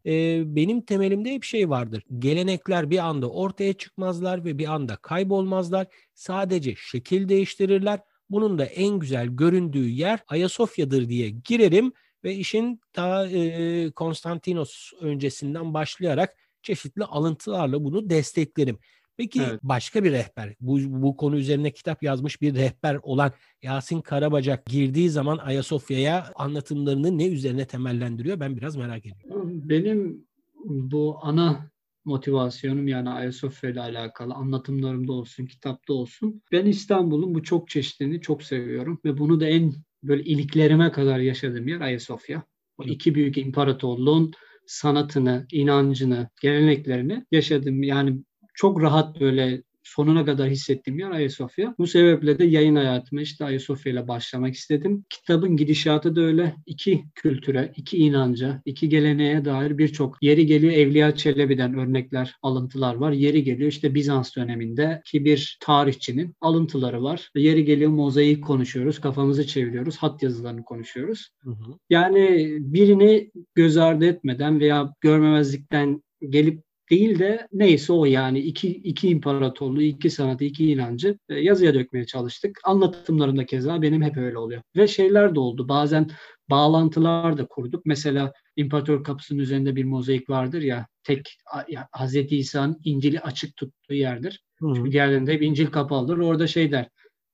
E, 0.06 0.42
benim 0.56 0.80
temelimde 0.80 1.32
hep 1.32 1.44
şey 1.44 1.70
vardır. 1.70 2.02
Gelenekler 2.18 2.90
bir 2.90 2.98
anda 2.98 3.30
ortaya 3.30 3.72
çıkmazlar 3.72 4.44
ve 4.44 4.58
bir 4.58 4.74
anda 4.74 4.96
kaybolmazlar. 4.96 5.86
Sadece 6.14 6.74
şekil 6.76 7.28
değiştirirler. 7.28 8.00
Bunun 8.30 8.58
da 8.58 8.64
en 8.64 8.98
güzel 8.98 9.26
göründüğü 9.26 9.88
yer 9.88 10.20
Ayasofya'dır 10.28 11.08
diye 11.08 11.30
girerim 11.30 11.92
ve 12.26 12.34
işin 12.34 12.80
ta 12.92 13.26
e, 13.28 13.90
Konstantinos 13.90 14.92
öncesinden 15.00 15.74
başlayarak 15.74 16.36
çeşitli 16.62 17.04
alıntılarla 17.04 17.84
bunu 17.84 18.10
desteklerim. 18.10 18.78
Peki 19.16 19.42
evet. 19.42 19.60
başka 19.62 20.04
bir 20.04 20.12
rehber, 20.12 20.54
bu, 20.60 20.78
bu 21.02 21.16
konu 21.16 21.36
üzerine 21.36 21.70
kitap 21.70 22.02
yazmış 22.02 22.42
bir 22.42 22.54
rehber 22.54 22.98
olan 23.02 23.32
Yasin 23.62 24.00
Karabacak 24.00 24.66
girdiği 24.66 25.10
zaman 25.10 25.38
Ayasofya'ya 25.38 26.32
anlatımlarını 26.34 27.18
ne 27.18 27.26
üzerine 27.26 27.66
temellendiriyor 27.66 28.40
ben 28.40 28.56
biraz 28.56 28.76
merak 28.76 29.06
ediyorum. 29.06 29.50
Benim 29.68 30.26
bu 30.64 31.18
ana 31.22 31.70
motivasyonum 32.04 32.88
yani 32.88 33.10
Ayasofya 33.10 33.70
ile 33.70 33.80
alakalı 33.80 34.34
anlatımlarımda 34.34 35.12
olsun, 35.12 35.46
kitapta 35.46 35.92
olsun. 35.92 36.42
Ben 36.52 36.66
İstanbul'un 36.66 37.34
bu 37.34 37.42
çok 37.42 37.68
çeşitliliğini 37.68 38.20
çok 38.20 38.42
seviyorum 38.42 39.00
ve 39.04 39.18
bunu 39.18 39.40
da 39.40 39.46
en 39.46 39.72
böyle 40.08 40.24
iliklerime 40.24 40.92
kadar 40.92 41.18
yaşadığım 41.18 41.68
yer 41.68 41.80
Ayasofya. 41.80 42.42
O 42.78 42.84
iki 42.84 43.14
büyük 43.14 43.38
imparatorluğun 43.38 44.32
sanatını, 44.66 45.46
inancını, 45.52 46.28
geleneklerini 46.42 47.24
yaşadım. 47.30 47.82
Yani 47.82 48.18
çok 48.54 48.82
rahat 48.82 49.20
böyle 49.20 49.62
sonuna 49.86 50.24
kadar 50.24 50.48
hissettiğim 50.48 50.98
yer 50.98 51.10
Ayasofya. 51.10 51.74
Bu 51.78 51.86
sebeple 51.86 52.38
de 52.38 52.44
yayın 52.44 52.76
hayatıma 52.76 53.22
işte 53.22 53.44
Ayasofya 53.44 53.92
ile 53.92 54.08
başlamak 54.08 54.54
istedim. 54.54 55.04
Kitabın 55.10 55.56
gidişatı 55.56 56.16
da 56.16 56.20
öyle. 56.20 56.54
iki 56.66 57.04
kültüre, 57.14 57.72
iki 57.76 57.98
inanca, 57.98 58.62
iki 58.64 58.88
geleneğe 58.88 59.44
dair 59.44 59.78
birçok 59.78 60.22
yeri 60.22 60.46
geliyor 60.46 60.72
Evliya 60.72 61.14
Çelebi'den 61.14 61.78
örnekler, 61.78 62.34
alıntılar 62.42 62.94
var. 62.94 63.12
Yeri 63.12 63.44
geliyor 63.44 63.70
işte 63.70 63.94
Bizans 63.94 64.36
döneminde 64.36 65.00
ki 65.04 65.24
bir 65.24 65.58
tarihçinin 65.60 66.34
alıntıları 66.40 67.02
var. 67.02 67.30
Yeri 67.36 67.64
geliyor 67.64 67.90
mozaiği 67.90 68.40
konuşuyoruz, 68.40 69.00
kafamızı 69.00 69.46
çeviriyoruz, 69.46 69.96
hat 69.96 70.22
yazılarını 70.22 70.64
konuşuyoruz. 70.64 71.28
Hı 71.42 71.50
hı. 71.50 71.78
Yani 71.90 72.48
birini 72.60 73.30
göz 73.54 73.76
ardı 73.76 74.06
etmeden 74.06 74.60
veya 74.60 74.92
görmemezlikten 75.00 76.02
gelip 76.28 76.65
değil 76.90 77.18
de 77.18 77.48
neyse 77.52 77.92
o 77.92 78.04
yani 78.04 78.38
iki, 78.38 78.68
iki 78.68 79.08
imparatorluğu, 79.08 79.82
iki 79.82 80.10
sanatı, 80.10 80.44
iki 80.44 80.72
inancı 80.72 81.18
e, 81.28 81.34
yazıya 81.34 81.74
dökmeye 81.74 82.06
çalıştık. 82.06 82.60
Anlatımlarında 82.64 83.46
keza 83.46 83.82
benim 83.82 84.02
hep 84.02 84.16
öyle 84.16 84.38
oluyor. 84.38 84.62
Ve 84.76 84.88
şeyler 84.88 85.34
de 85.34 85.40
oldu. 85.40 85.68
Bazen 85.68 86.10
bağlantılar 86.50 87.38
da 87.38 87.46
kurduk. 87.46 87.86
Mesela 87.86 88.32
İmparator 88.56 89.04
Kapısı'nın 89.04 89.38
üzerinde 89.38 89.76
bir 89.76 89.84
mozaik 89.84 90.30
vardır 90.30 90.62
ya 90.62 90.86
tek 91.04 91.38
ya, 91.68 91.88
Hazreti 91.92 92.36
İsa'nın 92.36 92.80
İncil'i 92.84 93.20
açık 93.20 93.56
tuttuğu 93.56 93.94
yerdir. 93.94 94.44
Hı. 94.60 94.72
Çünkü 94.76 94.92
diğerlerinde 94.92 95.32
hep 95.32 95.42
İncil 95.42 95.66
kapalıdır. 95.66 96.18
Orada 96.18 96.46
şey 96.46 96.72
der 96.72 96.88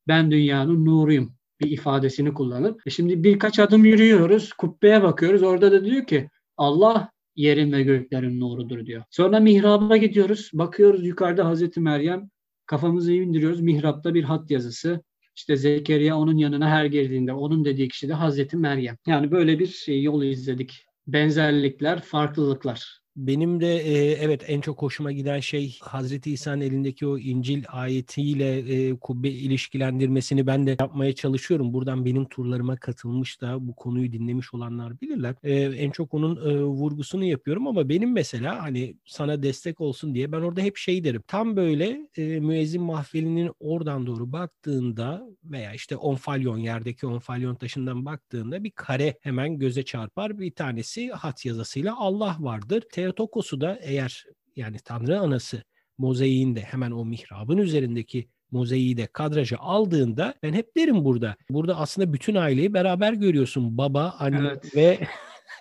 ben 0.08 0.30
dünyanın 0.30 0.84
nuruyum 0.84 1.34
bir 1.60 1.70
ifadesini 1.70 2.34
kullanıp. 2.34 2.80
E 2.86 2.90
şimdi 2.90 3.24
birkaç 3.24 3.58
adım 3.58 3.84
yürüyoruz, 3.84 4.52
kubbeye 4.52 5.02
bakıyoruz. 5.02 5.42
Orada 5.42 5.72
da 5.72 5.84
diyor 5.84 6.06
ki 6.06 6.30
Allah 6.56 7.11
yerin 7.36 7.72
ve 7.72 7.82
göklerin 7.82 8.40
nurudur 8.40 8.86
diyor. 8.86 9.02
Sonra 9.10 9.40
mihraba 9.40 9.96
gidiyoruz. 9.96 10.50
Bakıyoruz 10.54 11.06
yukarıda 11.06 11.46
Hazreti 11.46 11.80
Meryem 11.80 12.30
kafamızı 12.66 13.12
indiriyoruz. 13.12 13.60
Mihrapta 13.60 14.14
bir 14.14 14.24
hat 14.24 14.50
yazısı. 14.50 15.02
İşte 15.36 15.56
Zekeriya 15.56 16.16
onun 16.16 16.36
yanına 16.36 16.68
her 16.70 16.84
geldiğinde 16.84 17.32
onun 17.32 17.64
dediği 17.64 17.88
kişi 17.88 18.08
de 18.08 18.12
Hazreti 18.12 18.56
Meryem. 18.56 18.96
Yani 19.06 19.30
böyle 19.30 19.58
bir 19.58 19.66
şey, 19.66 20.02
yol 20.02 20.22
izledik. 20.22 20.86
Benzerlikler, 21.06 22.00
farklılıklar. 22.00 23.01
Benim 23.16 23.60
de 23.60 23.76
e, 23.76 24.12
evet 24.12 24.44
en 24.46 24.60
çok 24.60 24.82
hoşuma 24.82 25.12
giden 25.12 25.40
şey 25.40 25.78
Hazreti 25.80 26.32
İsa'nın 26.32 26.60
elindeki 26.60 27.06
o 27.06 27.18
İncil 27.18 27.64
ayetiyle 27.68 28.58
e, 28.58 28.96
kubbe 28.98 29.28
ilişkilendirmesini 29.28 30.46
ben 30.46 30.66
de 30.66 30.76
yapmaya 30.80 31.14
çalışıyorum. 31.14 31.72
Buradan 31.72 32.04
benim 32.04 32.24
turlarıma 32.24 32.76
katılmış 32.76 33.40
da 33.40 33.66
bu 33.68 33.74
konuyu 33.74 34.12
dinlemiş 34.12 34.54
olanlar 34.54 35.00
bilirler. 35.00 35.34
E, 35.42 35.54
en 35.54 35.90
çok 35.90 36.14
onun 36.14 36.36
e, 36.50 36.62
vurgusunu 36.62 37.24
yapıyorum 37.24 37.66
ama 37.66 37.88
benim 37.88 38.12
mesela 38.12 38.62
hani 38.62 38.96
sana 39.06 39.42
destek 39.42 39.80
olsun 39.80 40.14
diye 40.14 40.32
ben 40.32 40.40
orada 40.40 40.60
hep 40.60 40.76
şey 40.76 41.04
derim. 41.04 41.22
Tam 41.26 41.56
böyle 41.56 42.08
e, 42.16 42.40
müezzin 42.40 42.82
mahfilinin 42.82 43.50
oradan 43.60 44.06
doğru 44.06 44.32
baktığında 44.32 45.26
veya 45.44 45.72
işte 45.74 45.96
onfalyon 45.96 46.58
yerdeki 46.58 47.06
onfalyon 47.06 47.54
taşından 47.54 48.04
baktığında 48.04 48.64
bir 48.64 48.70
kare 48.70 49.16
hemen 49.20 49.58
göze 49.58 49.82
çarpar. 49.82 50.38
Bir 50.38 50.50
tanesi 50.54 51.10
hat 51.10 51.44
yazısıyla 51.44 51.94
Allah 51.98 52.36
vardır 52.40 52.82
Theotokos'u 53.02 53.60
da 53.60 53.78
eğer 53.82 54.24
yani 54.56 54.76
Tanrı 54.84 55.20
Anası 55.20 55.62
mozaiğinde 55.98 56.60
hemen 56.60 56.90
o 56.90 57.04
mihrabın 57.04 57.58
üzerindeki 57.58 58.28
mozaiği 58.50 58.96
de 58.96 59.06
kadraja 59.06 59.56
aldığında 59.58 60.34
ben 60.42 60.52
hep 60.52 60.76
derim 60.76 61.04
burada. 61.04 61.36
Burada 61.50 61.76
aslında 61.76 62.12
bütün 62.12 62.34
aileyi 62.34 62.74
beraber 62.74 63.12
görüyorsun. 63.12 63.78
Baba, 63.78 64.16
anne 64.18 64.48
evet. 64.48 64.76
ve 64.76 64.98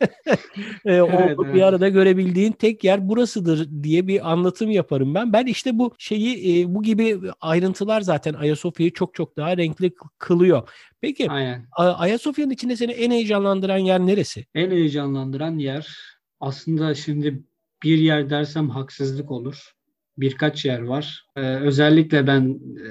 e, 0.85 1.01
o 1.01 1.09
evet, 1.09 1.39
bir 1.39 1.45
evet. 1.45 1.63
arada 1.63 1.89
görebildiğin 1.89 2.51
tek 2.51 2.83
yer 2.83 3.09
burasıdır 3.09 3.83
diye 3.83 4.07
bir 4.07 4.31
anlatım 4.31 4.71
yaparım 4.71 5.15
ben. 5.15 5.33
Ben 5.33 5.45
işte 5.45 5.79
bu 5.79 5.95
şeyi 5.97 6.61
e, 6.61 6.75
bu 6.75 6.83
gibi 6.83 7.19
ayrıntılar 7.41 8.01
zaten 8.01 8.33
Ayasofya'yı 8.33 8.93
çok 8.93 9.13
çok 9.13 9.37
daha 9.37 9.57
renkli 9.57 9.93
kılıyor. 10.17 10.69
Peki 11.01 11.31
Aynen. 11.31 11.67
Ayasofya'nın 11.77 12.51
içinde 12.51 12.75
seni 12.75 12.91
en 12.91 13.11
heyecanlandıran 13.11 13.77
yer 13.77 13.99
neresi? 13.99 14.45
En 14.55 14.71
heyecanlandıran 14.71 15.57
yer 15.57 15.97
aslında 16.41 16.95
şimdi 16.95 17.43
bir 17.83 17.97
yer 17.97 18.29
dersem 18.29 18.69
haksızlık 18.69 19.31
olur. 19.31 19.71
Birkaç 20.17 20.65
yer 20.65 20.81
var. 20.81 21.25
Ee, 21.35 21.41
özellikle 21.41 22.27
ben 22.27 22.59
e, 22.77 22.87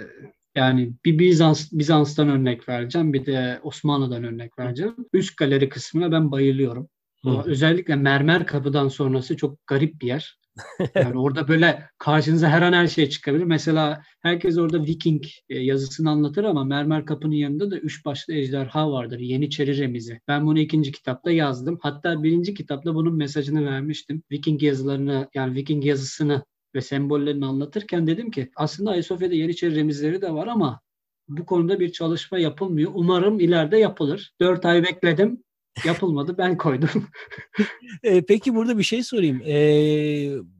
yani 0.55 0.93
bir 1.05 1.19
Bizans 1.19 1.73
Bizans'tan 1.73 2.29
örnek 2.29 2.69
vereceğim, 2.69 3.13
bir 3.13 3.27
de 3.27 3.61
Osmanlı'dan 3.63 4.25
örnek 4.25 4.59
vereceğim. 4.59 4.97
Üst 5.13 5.37
galeri 5.37 5.69
kısmına 5.69 6.13
ben 6.13 6.31
bayılıyorum. 6.31 6.89
Hı. 7.25 7.43
Özellikle 7.47 7.97
mermer 7.97 8.47
kapıdan 8.47 8.89
sonrası 8.89 9.37
çok 9.37 9.67
garip 9.67 10.01
bir 10.01 10.07
yer. 10.07 10.40
Yani 10.95 11.19
orada 11.19 11.49
böyle 11.49 11.83
karşınıza 11.99 12.49
her 12.49 12.63
an 12.63 12.73
her 12.73 12.87
şey 12.87 13.09
çıkabilir. 13.09 13.45
Mesela 13.45 14.03
herkes 14.23 14.59
orada 14.59 14.85
Viking 14.85 15.25
e, 15.49 15.59
yazısını 15.59 16.11
anlatır 16.11 16.45
ama 16.45 16.65
mermer 16.65 17.07
kapının 17.07 17.35
yanında 17.35 17.71
da 17.71 17.79
üç 17.79 18.05
başlı 18.05 18.35
ejderha 18.35 18.93
vardır. 18.93 19.19
Yeniçeri 19.19 19.79
remizi. 19.79 20.21
Ben 20.29 20.47
bunu 20.47 20.59
ikinci 20.59 20.93
kitapta 20.93 21.31
yazdım. 21.31 21.79
Hatta 21.83 22.23
birinci 22.23 22.55
kitapta 22.55 22.95
bunun 22.95 23.17
mesajını 23.17 23.67
vermiştim. 23.67 24.23
Viking 24.31 24.63
yazılarını 24.63 25.29
yani 25.35 25.55
Viking 25.55 25.85
yazısını 25.85 26.45
ve 26.75 26.81
sembollerini 26.81 27.47
anlatırken 27.47 28.07
dedim 28.07 28.31
ki 28.31 28.51
aslında 28.57 28.91
Ayasofya'da 28.91 29.35
Yeniçeri 29.35 29.77
remizleri 29.77 30.23
de 30.23 30.33
var 30.33 30.47
ama 30.47 30.81
bu 31.29 31.47
konuda 31.47 31.81
bir 31.81 31.93
çalışma 31.93 32.39
yapılmıyor. 32.39 32.91
Umarım 32.95 33.41
ileride 33.41 33.77
yapılır. 33.79 34.33
Dört 34.41 34.65
ay 34.65 34.83
bekledim. 34.83 35.43
Yapılmadı 35.85 36.39
ben 36.39 36.57
koydum. 36.57 37.07
e, 38.03 38.23
peki 38.23 38.55
burada 38.55 38.79
bir 38.79 38.83
şey 38.83 39.03
sorayım. 39.03 39.43
E, 39.47 39.57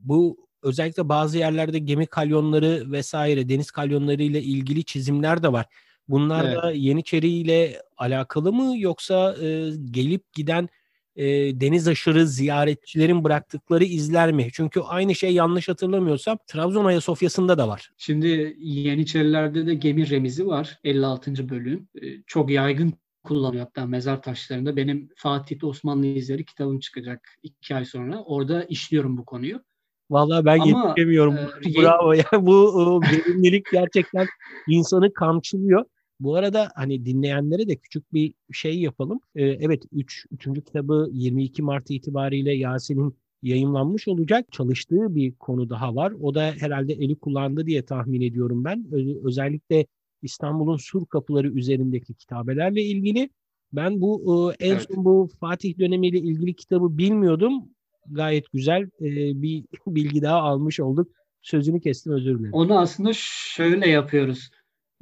bu 0.01 0.37
özellikle 0.63 1.09
bazı 1.09 1.37
yerlerde 1.37 1.79
gemi 1.79 2.05
kalyonları 2.05 2.91
vesaire 2.91 3.49
deniz 3.49 3.71
kalyonları 3.71 4.23
ile 4.23 4.41
ilgili 4.41 4.83
çizimler 4.83 5.43
de 5.43 5.51
var. 5.51 5.65
Bunlar 6.07 6.45
evet. 6.45 6.57
da 6.57 6.71
Yeniçeri 6.71 7.29
ile 7.29 7.81
alakalı 7.97 8.53
mı 8.53 8.73
yoksa 8.77 9.35
e, 9.41 9.69
gelip 9.91 10.33
giden 10.33 10.69
e, 11.15 11.25
deniz 11.61 11.87
aşırı 11.87 12.27
ziyaretçilerin 12.27 13.23
bıraktıkları 13.23 13.83
izler 13.83 14.31
mi? 14.31 14.47
Çünkü 14.53 14.79
aynı 14.79 15.15
şey 15.15 15.33
yanlış 15.33 15.69
hatırlamıyorsam 15.69 16.37
Trabzon 16.47 16.85
Ayasofya'sında 16.85 17.57
da 17.57 17.67
var. 17.67 17.91
Şimdi 17.97 18.55
Yeniçerilerde 18.59 19.67
de 19.67 19.73
gemi 19.73 20.09
remizi 20.09 20.47
var 20.47 20.79
56. 20.83 21.49
bölüm. 21.49 21.87
E, 22.01 22.05
çok 22.27 22.49
yaygın 22.49 22.93
kullanıyor 23.23 23.65
hatta 23.65 23.85
mezar 23.85 24.21
taşlarında. 24.21 24.75
Benim 24.75 25.09
Fatih 25.15 25.63
Osmanlı 25.63 26.05
izleri 26.05 26.45
kitabım 26.45 26.79
çıkacak 26.79 27.29
iki 27.43 27.75
ay 27.75 27.85
sonra. 27.85 28.23
Orada 28.23 28.63
işliyorum 28.63 29.17
bu 29.17 29.25
konuyu. 29.25 29.61
Vallahi 30.09 30.45
ben 30.45 30.59
Ama, 30.59 30.87
yetişemiyorum. 30.87 31.35
E, 31.35 31.81
Bravo. 31.81 32.13
Yani 32.31 32.45
bu 32.45 33.01
verimlilik 33.01 33.65
gerçekten 33.71 34.27
insanı 34.67 35.13
kamçılıyor. 35.13 35.85
Bu 36.19 36.35
arada 36.35 36.69
hani 36.75 37.05
dinleyenlere 37.05 37.67
de 37.67 37.75
küçük 37.75 38.13
bir 38.13 38.33
şey 38.51 38.79
yapalım. 38.79 39.19
Ee, 39.35 39.45
evet 39.45 39.83
3. 39.91 40.25
Üç, 40.31 40.47
3. 40.47 40.65
kitabı 40.65 41.09
22 41.11 41.61
Mart 41.61 41.91
itibariyle 41.91 42.53
Yasin'in 42.53 43.15
yayınlanmış 43.43 44.07
olacak. 44.07 44.51
Çalıştığı 44.51 45.15
bir 45.15 45.35
konu 45.35 45.69
daha 45.69 45.95
var. 45.95 46.13
O 46.21 46.35
da 46.35 46.53
herhalde 46.59 46.93
eli 46.93 47.15
kullandı 47.15 47.65
diye 47.65 47.85
tahmin 47.85 48.21
ediyorum 48.21 48.63
ben. 48.63 48.85
Özellikle 49.23 49.85
İstanbul'un 50.21 50.77
sur 50.77 51.05
kapıları 51.05 51.51
üzerindeki 51.51 52.13
kitabelerle 52.13 52.81
ilgili. 52.81 53.29
Ben 53.73 54.01
bu 54.01 54.53
e, 54.59 54.65
en 54.65 54.75
evet. 54.75 54.87
son 54.91 55.05
bu 55.05 55.29
Fatih 55.39 55.79
dönemiyle 55.79 56.17
ilgili 56.17 56.55
kitabı 56.55 56.97
bilmiyordum. 56.97 57.69
Gayet 58.09 58.51
güzel 58.53 58.83
e, 58.83 59.41
bir 59.41 59.65
bilgi 59.87 60.21
daha 60.21 60.37
almış 60.37 60.79
olduk. 60.79 61.11
Sözünü 61.41 61.81
kestim 61.81 62.13
özür 62.13 62.39
dilerim. 62.39 62.53
Onu 62.53 62.79
aslında 62.79 63.11
şöyle 63.13 63.89
yapıyoruz. 63.89 64.49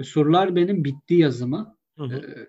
Surlar 0.03 0.55
benim 0.55 0.83
bitti 0.83 1.13
yazımı. 1.13 1.75
Hı 1.97 2.03
hı. 2.03 2.47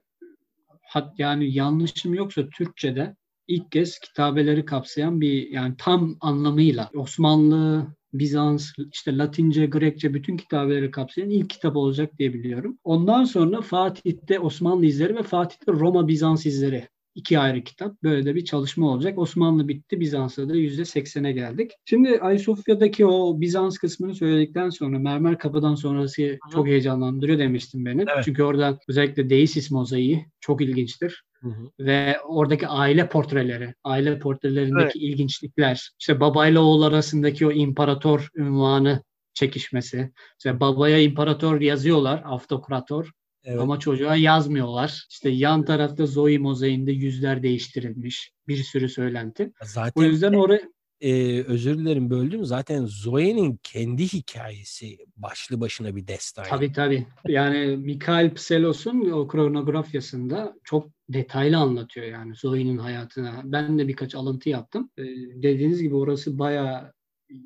Hat, 0.83 1.19
yani 1.19 1.53
yanlışım 1.53 2.15
yoksa 2.15 2.49
Türkçe'de 2.49 3.17
ilk 3.49 3.73
kez 3.73 3.99
kitabeleri 3.99 4.65
kapsayan 4.65 5.21
bir 5.21 5.49
yani 5.49 5.75
tam 5.79 6.17
anlamıyla 6.21 6.91
Osmanlı, 6.95 7.87
Bizans, 8.13 8.73
işte 8.93 9.19
Latince, 9.19 9.67
Grekçe 9.67 10.15
bütün 10.15 10.37
kitabeleri 10.37 10.91
kapsayan 10.91 11.31
ilk 11.31 11.51
kitap 11.51 11.77
olacak 11.77 12.19
diye 12.19 12.35
biliyorum. 12.35 12.79
Ondan 12.85 13.25
sonra 13.25 13.61
Fatih'te 13.61 14.41
Osmanlı 14.41 14.87
izleri 14.87 15.17
ve 15.17 15.23
Fatih'te 15.23 15.73
Roma 15.73 16.09
Bizans 16.09 16.47
izleri 16.47 16.89
iki 17.15 17.39
ayrı 17.39 17.65
kitap. 17.65 18.03
Böyle 18.03 18.25
de 18.25 18.35
bir 18.35 18.45
çalışma 18.45 18.89
olacak. 18.89 19.19
Osmanlı 19.19 19.69
bitti. 19.69 20.01
Bizans'ta 20.01 20.49
da 20.49 20.57
%80'e 20.57 21.33
geldik. 21.33 21.71
Şimdi 21.85 22.21
Ayasofya'daki 22.21 23.07
o 23.07 23.41
Bizans 23.41 23.79
kısmını 23.79 24.15
söyledikten 24.15 24.71
sonra 24.71 24.99
Mermer 24.99 25.39
Kapı'dan 25.39 25.75
sonrası 25.75 26.23
Hı-hı. 26.23 26.53
çok 26.53 26.67
heyecanlandırıyor 26.67 27.39
demiştim 27.39 27.85
beni. 27.85 28.05
Evet. 28.15 28.25
Çünkü 28.25 28.43
orada 28.43 28.79
özellikle 28.89 29.31
Deisis 29.31 29.71
mozaiği 29.71 30.27
çok 30.41 30.61
ilginçtir. 30.61 31.25
Hı 31.42 31.50
hı. 31.50 31.70
Ve 31.80 32.18
oradaki 32.28 32.68
aile 32.68 33.10
portreleri, 33.10 33.74
aile 33.84 34.20
portrelerindeki 34.20 34.84
evet. 34.84 34.96
ilginçlikler, 34.96 35.92
işte 36.00 36.20
babayla 36.20 36.62
oğul 36.62 36.82
arasındaki 36.82 37.48
o 37.48 37.52
imparator 37.52 38.30
ünvanı 38.36 39.04
çekişmesi. 39.34 40.12
İşte 40.40 40.60
babaya 40.60 41.00
imparator 41.00 41.62
yazıyorlar, 41.62 42.22
автokrator. 42.26 43.12
Evet. 43.44 43.60
Ama 43.60 43.80
çocuğa 43.80 44.16
yazmıyorlar. 44.16 45.06
İşte 45.10 45.30
yan 45.30 45.66
tarafta 45.66 46.06
Zoe 46.06 46.38
mozaiğinde 46.38 46.92
yüzler 46.92 47.44
değiştirilmiş. 47.44 48.32
Bir 48.48 48.58
sürü 48.58 48.90
söylenti. 48.90 49.52
Zaten 49.64 50.02
o 50.02 50.04
yüzden 50.04 50.34
oraya 50.34 50.62
e, 51.02 51.42
özür 51.42 51.78
dilerim 51.78 52.10
böldüm. 52.10 52.46
Zaten 52.46 52.86
Zoe'nin 52.86 53.60
kendi 53.64 54.04
hikayesi 54.04 54.98
başlı 55.18 55.62
başına 55.62 55.96
bir 55.96 56.08
destan. 56.08 56.46
Tabii 56.50 56.72
tabii. 56.72 57.08
Yani 57.28 57.78
Mikhail 57.78 58.34
Pselos'un 58.34 59.12
o 59.12 59.28
kronografyasında 59.28 60.54
çok 60.64 60.90
detaylı 61.13 61.57
anlatıyor 61.57 62.07
yani 62.07 62.35
Zoe'nin 62.35 62.79
hayatına. 62.79 63.41
Ben 63.45 63.79
de 63.79 63.89
birkaç 63.89 64.15
alıntı 64.15 64.49
yaptım. 64.49 64.91
Ee, 64.99 65.03
dediğiniz 65.43 65.83
gibi 65.83 65.95
orası 65.95 66.39
bayağı 66.39 66.93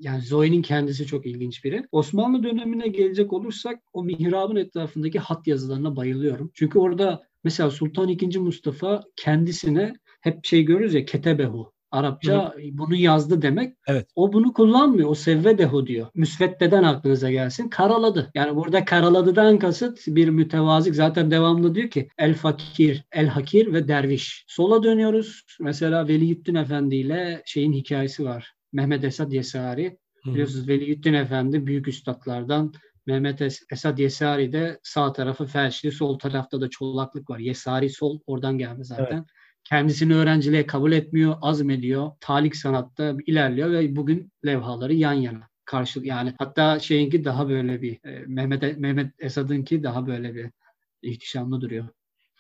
yani 0.01 0.23
Zoe'nin 0.23 0.63
kendisi 0.63 1.07
çok 1.07 1.27
ilginç 1.27 1.65
biri. 1.65 1.87
Osmanlı 1.93 2.43
dönemine 2.43 2.89
gelecek 2.89 3.33
olursak 3.33 3.83
o 3.93 4.05
mihrabın 4.05 4.57
etrafındaki 4.57 5.19
hat 5.19 5.47
yazılarına 5.47 5.97
bayılıyorum. 5.97 6.51
Çünkü 6.55 6.79
orada 6.79 7.23
mesela 7.45 7.71
Sultan 7.71 8.09
II. 8.09 8.39
Mustafa 8.39 9.03
kendisine 9.17 9.95
hep 10.21 10.45
şey 10.45 10.63
görürüz 10.63 10.95
ya 10.95 11.05
ketebehu. 11.05 11.73
Arapça 11.95 12.55
hı 12.57 12.63
bunu 12.73 12.95
yazdı 12.95 13.43
demek. 13.43 13.77
Evet. 13.87 14.09
O 14.15 14.33
bunu 14.33 14.53
kullanmıyor. 14.53 15.09
O 15.11 15.15
sevvedehu 15.15 15.87
diyor. 15.87 16.07
Müsveddeden 16.15 16.83
aklınıza 16.83 17.31
gelsin. 17.31 17.69
Karaladı. 17.69 18.31
Yani 18.35 18.57
burada 18.57 18.85
karaladıdan 18.85 19.59
kasıt 19.59 19.99
bir 20.07 20.29
mütevazik. 20.29 20.95
Zaten 20.95 21.31
devamlı 21.31 21.75
diyor 21.75 21.91
ki 21.91 22.09
el 22.19 22.35
fakir, 22.35 23.05
el 23.13 23.27
hakir 23.27 23.73
ve 23.73 23.89
derviş. 23.89 24.45
Sola 24.49 24.83
dönüyoruz. 24.83 25.43
Mesela 25.61 26.09
Veliyüddin 26.09 26.55
Efendi 26.55 26.97
ile 26.97 27.43
şeyin 27.47 27.73
hikayesi 27.73 28.25
var. 28.25 28.53
Mehmet 28.73 29.05
Esad 29.05 29.33
Yesari. 29.33 29.99
Biliyorsunuz 30.27 30.69
Veliyüddin 30.69 31.15
Efendi 31.15 31.67
büyük 31.67 31.89
üstadlardan. 31.89 32.73
Mehmet 33.07 33.41
es- 33.41 33.63
Esad 33.73 33.99
Yesari 33.99 34.53
de 34.53 34.81
sağ 34.83 35.13
tarafı 35.13 35.47
felçli, 35.47 35.93
sol 35.93 36.19
tarafta 36.19 36.61
da 36.61 36.71
çolaklık 36.71 37.31
var. 37.31 37.39
Yesari 37.39 37.91
sol 37.91 38.21
oradan 38.27 38.59
geldi 38.59 38.85
zaten. 38.85 39.17
Evet. 39.17 39.25
Kendisini 39.65 40.15
öğrenciliğe 40.15 40.67
kabul 40.67 40.93
etmiyor, 40.93 41.37
azmediyor. 41.43 42.11
Talik 42.21 42.57
sanatta 42.57 43.17
ilerliyor 43.27 43.71
ve 43.71 43.97
bugün 43.97 44.33
levhaları 44.47 44.95
yan 44.95 45.13
yana 45.13 45.49
karşı 45.65 46.01
yani 46.01 46.35
hatta 46.39 46.79
şeyinki 46.79 47.25
daha 47.25 47.49
böyle 47.49 47.83
bir 47.83 48.05
e, 48.05 48.25
Mehmet 48.27 48.79
Mehmet 48.79 49.13
Esad'ınki 49.19 49.83
daha 49.83 50.07
böyle 50.07 50.35
bir 50.35 50.51
ihtişamlı 51.03 51.61
duruyor. 51.61 51.89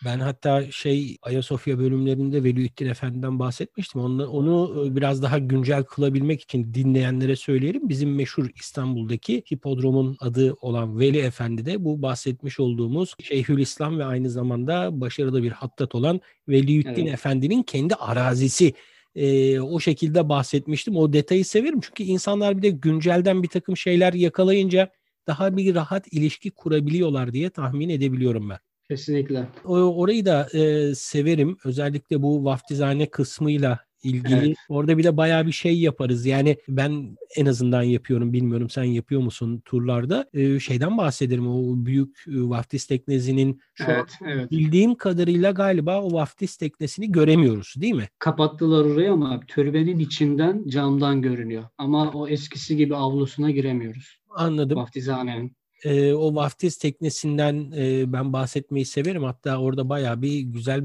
Ben 0.04 0.20
hatta 0.20 0.70
şey 0.70 1.16
Ayasofya 1.22 1.78
bölümlerinde 1.78 2.44
Veliüddin 2.44 2.86
Efendi'den 2.86 3.38
bahsetmiştim. 3.38 4.00
Onu, 4.00 4.26
onu 4.26 4.86
e, 4.86 4.96
biraz 4.96 5.22
daha 5.22 5.38
güncel 5.38 5.84
kılabilmek 5.84 6.40
için 6.40 6.74
dinleyenlere 6.74 7.36
söyleyelim. 7.36 7.88
Bizim 7.88 8.14
meşhur 8.14 8.50
İstanbul'daki 8.60 9.44
hipodromun 9.52 10.16
adı 10.20 10.54
olan 10.60 10.98
Veli 10.98 11.18
Efendi 11.18 11.66
de 11.66 11.84
bu 11.84 12.02
bahsetmiş 12.02 12.60
olduğumuz 12.60 13.14
Şeyhülislam 13.22 13.98
ve 13.98 14.04
aynı 14.04 14.30
zamanda 14.30 15.00
başarılı 15.00 15.42
bir 15.42 15.52
hattat 15.52 15.94
olan 15.94 16.20
Veliüddin 16.48 17.06
evet. 17.06 17.14
Efendi'nin 17.14 17.62
kendi 17.62 17.94
arazisi. 17.94 18.74
Ee, 19.14 19.60
o 19.60 19.80
şekilde 19.80 20.28
bahsetmiştim. 20.28 20.96
O 20.96 21.12
detayı 21.12 21.44
severim 21.44 21.80
çünkü 21.80 22.02
insanlar 22.02 22.56
bir 22.56 22.62
de 22.62 22.70
güncelden 22.70 23.42
bir 23.42 23.48
takım 23.48 23.76
şeyler 23.76 24.12
yakalayınca 24.12 24.90
daha 25.26 25.56
bir 25.56 25.74
rahat 25.74 26.12
ilişki 26.12 26.50
kurabiliyorlar 26.50 27.32
diye 27.32 27.50
tahmin 27.50 27.88
edebiliyorum 27.88 28.50
ben. 28.50 28.58
Kesinlikle. 28.88 29.48
O, 29.64 29.74
orayı 29.74 30.26
da 30.26 30.48
e, 30.52 30.94
severim. 30.94 31.56
Özellikle 31.64 32.22
bu 32.22 32.44
vaftizhane 32.44 33.06
kısmıyla 33.06 33.78
ilgili. 34.04 34.46
Evet. 34.46 34.56
Orada 34.68 34.98
bir 34.98 35.04
de 35.04 35.16
bayağı 35.16 35.46
bir 35.46 35.52
şey 35.52 35.80
yaparız. 35.80 36.26
Yani 36.26 36.56
ben 36.68 37.16
en 37.36 37.46
azından 37.46 37.82
yapıyorum. 37.82 38.32
Bilmiyorum 38.32 38.70
sen 38.70 38.84
yapıyor 38.84 39.20
musun 39.20 39.62
turlarda? 39.64 40.30
Ee, 40.32 40.60
şeyden 40.60 40.98
bahsederim. 40.98 41.48
O 41.48 41.86
büyük 41.86 42.24
e, 42.28 42.48
vaftiz 42.48 42.86
teknesinin 42.86 43.60
şu 43.74 43.84
evet, 43.84 44.12
an 44.22 44.28
evet. 44.28 44.50
bildiğim 44.50 44.94
kadarıyla 44.94 45.50
galiba 45.50 46.02
o 46.02 46.12
vaftiz 46.12 46.56
teknesini 46.56 47.12
göremiyoruz 47.12 47.74
değil 47.76 47.94
mi? 47.94 48.08
Kapattılar 48.18 48.84
orayı 48.84 49.12
ama 49.12 49.40
türbenin 49.48 49.98
içinden 49.98 50.64
camdan 50.68 51.22
görünüyor. 51.22 51.64
Ama 51.78 52.10
o 52.10 52.28
eskisi 52.28 52.76
gibi 52.76 52.96
avlusuna 52.96 53.50
giremiyoruz. 53.50 54.18
Anladım. 54.30 54.78
Vaftizhanenin 54.78 55.56
e, 55.84 56.14
o 56.14 56.34
vaftiz 56.34 56.78
teknesinden 56.78 57.72
e, 57.76 58.12
ben 58.12 58.32
bahsetmeyi 58.32 58.84
severim. 58.86 59.24
Hatta 59.24 59.58
orada 59.58 59.88
bayağı 59.88 60.22
bir 60.22 60.40
güzel 60.40 60.82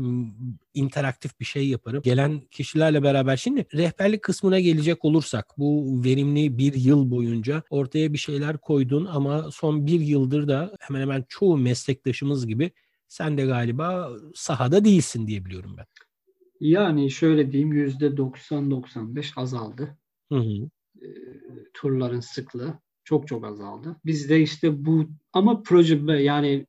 interaktif 0.73 1.39
bir 1.39 1.45
şey 1.45 1.67
yaparım. 1.67 2.01
Gelen 2.01 2.41
kişilerle 2.51 3.03
beraber 3.03 3.37
şimdi 3.37 3.65
rehberlik 3.73 4.21
kısmına 4.21 4.59
gelecek 4.59 5.05
olursak 5.05 5.45
bu 5.57 6.01
verimli 6.03 6.57
bir 6.57 6.73
yıl 6.73 7.11
boyunca 7.11 7.63
ortaya 7.69 8.13
bir 8.13 8.17
şeyler 8.17 8.57
koydun 8.57 9.05
ama 9.05 9.51
son 9.51 9.87
bir 9.87 9.99
yıldır 9.99 10.47
da 10.47 10.75
hemen 10.79 11.01
hemen 11.01 11.25
çoğu 11.29 11.57
meslektaşımız 11.57 12.47
gibi 12.47 12.71
sen 13.07 13.37
de 13.37 13.45
galiba 13.45 14.09
sahada 14.35 14.85
değilsin 14.85 15.27
diye 15.27 15.45
biliyorum 15.45 15.75
ben. 15.77 15.85
Yani 16.59 17.11
şöyle 17.11 17.51
diyeyim 17.51 17.73
yüzde 17.73 18.05
90-95 18.05 19.31
azaldı. 19.35 19.97
Hı 20.31 20.39
hı. 20.39 20.69
E, 21.01 21.07
turların 21.73 22.19
sıklığı 22.19 22.79
çok 23.09 23.27
çok 23.27 23.45
azaldı. 23.45 23.95
Biz 24.05 24.29
de 24.29 24.41
işte 24.41 24.85
bu 24.85 25.09
ama 25.33 25.63
proje 25.63 25.99
yani 26.19 26.65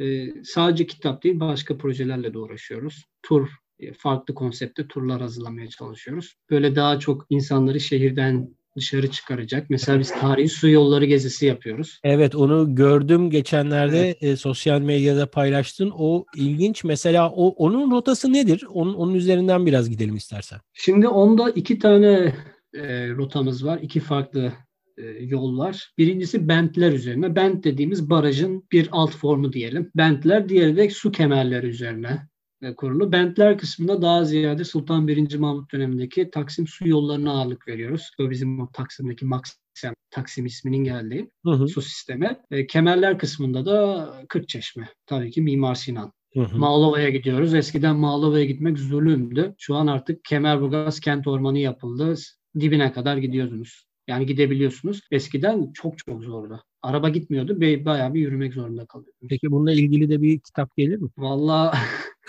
e, 0.00 0.26
sadece 0.44 0.86
kitap 0.86 1.24
değil 1.24 1.40
başka 1.40 1.78
projelerle 1.78 2.34
de 2.34 2.38
uğraşıyoruz. 2.38 3.04
Tur 3.22 3.48
e, 3.78 3.92
farklı 3.92 4.34
konsepte 4.34 4.86
turlar 4.88 5.20
hazırlamaya 5.20 5.68
çalışıyoruz. 5.68 6.34
Böyle 6.50 6.76
daha 6.76 6.98
çok 6.98 7.26
insanları 7.30 7.80
şehirden 7.80 8.48
dışarı 8.76 9.10
çıkaracak. 9.10 9.70
Mesela 9.70 9.98
biz 9.98 10.10
tarihi 10.10 10.48
su 10.48 10.68
yolları 10.68 11.04
gezisi 11.04 11.46
yapıyoruz. 11.46 12.00
Evet 12.04 12.34
onu 12.34 12.74
gördüm 12.74 13.30
geçenlerde 13.30 14.00
evet. 14.00 14.22
e, 14.22 14.36
sosyal 14.36 14.80
medyada 14.80 15.30
paylaştın. 15.30 15.92
O 15.98 16.24
ilginç. 16.36 16.84
Mesela 16.84 17.30
o 17.30 17.48
onun 17.48 17.90
rotası 17.90 18.32
nedir? 18.32 18.64
Onun, 18.68 18.94
onun 18.94 19.14
üzerinden 19.14 19.66
biraz 19.66 19.90
gidelim 19.90 20.16
istersen. 20.16 20.58
Şimdi 20.72 21.08
onda 21.08 21.50
iki 21.50 21.78
tane 21.78 22.34
e, 22.74 23.08
rotamız 23.08 23.64
var. 23.64 23.78
İki 23.82 24.00
farklı 24.00 24.52
e, 24.98 25.02
yol 25.06 25.58
var. 25.58 25.92
Birincisi 25.98 26.48
bentler 26.48 26.92
üzerine. 26.92 27.36
Bent 27.36 27.64
dediğimiz 27.64 28.10
barajın 28.10 28.64
bir 28.72 28.88
alt 28.92 29.16
formu 29.16 29.52
diyelim. 29.52 29.90
Bentler 29.96 30.48
diğeri 30.48 30.76
de 30.76 30.90
su 30.90 31.12
kemerleri 31.12 31.66
üzerine 31.66 32.28
e, 32.62 32.74
kurulu. 32.74 33.12
Bentler 33.12 33.58
kısmında 33.58 34.02
daha 34.02 34.24
ziyade 34.24 34.64
Sultan 34.64 35.08
1. 35.08 35.36
Mahmut 35.36 35.72
dönemindeki 35.72 36.30
Taksim 36.30 36.66
su 36.66 36.88
yollarına 36.88 37.32
ağırlık 37.32 37.68
veriyoruz. 37.68 38.10
Bu 38.18 38.30
bizim 38.30 38.60
o 38.60 38.70
Taksim'deki 38.72 39.24
Maksim, 39.24 39.94
Taksim 40.10 40.46
isminin 40.46 40.84
geldiği 40.84 41.30
hı 41.44 41.50
hı. 41.50 41.68
su 41.68 41.82
sistemi. 41.82 42.36
E, 42.50 42.66
kemerler 42.66 43.18
kısmında 43.18 43.66
da 43.66 44.08
Kırkçeşme. 44.28 44.88
Tabii 45.06 45.30
ki 45.30 45.42
Mimar 45.42 45.74
Sinan. 45.74 46.12
Mağlova'ya 46.52 47.10
gidiyoruz. 47.10 47.54
Eskiden 47.54 47.96
Mağlova'ya 47.96 48.44
gitmek 48.44 48.78
zulümdü. 48.78 49.54
Şu 49.58 49.74
an 49.74 49.86
artık 49.86 50.24
Kemerburgaz 50.24 51.00
kent 51.00 51.26
ormanı 51.26 51.58
yapıldı. 51.58 52.14
Dibine 52.60 52.92
kadar 52.92 53.16
gidiyorsunuz. 53.16 53.86
Yani 54.08 54.26
gidebiliyorsunuz. 54.26 55.00
Eskiden 55.10 55.72
çok 55.72 55.98
çok 55.98 56.24
zordu. 56.24 56.62
Araba 56.82 57.08
gitmiyordu. 57.08 57.60
Bayağı 57.60 58.14
bir 58.14 58.20
yürümek 58.20 58.54
zorunda 58.54 58.86
kalıyordunuz. 58.86 59.28
Peki 59.28 59.50
bununla 59.50 59.72
ilgili 59.72 60.08
de 60.08 60.22
bir 60.22 60.40
kitap 60.40 60.76
gelir 60.76 60.96
mi? 60.96 61.08
Valla 61.18 61.74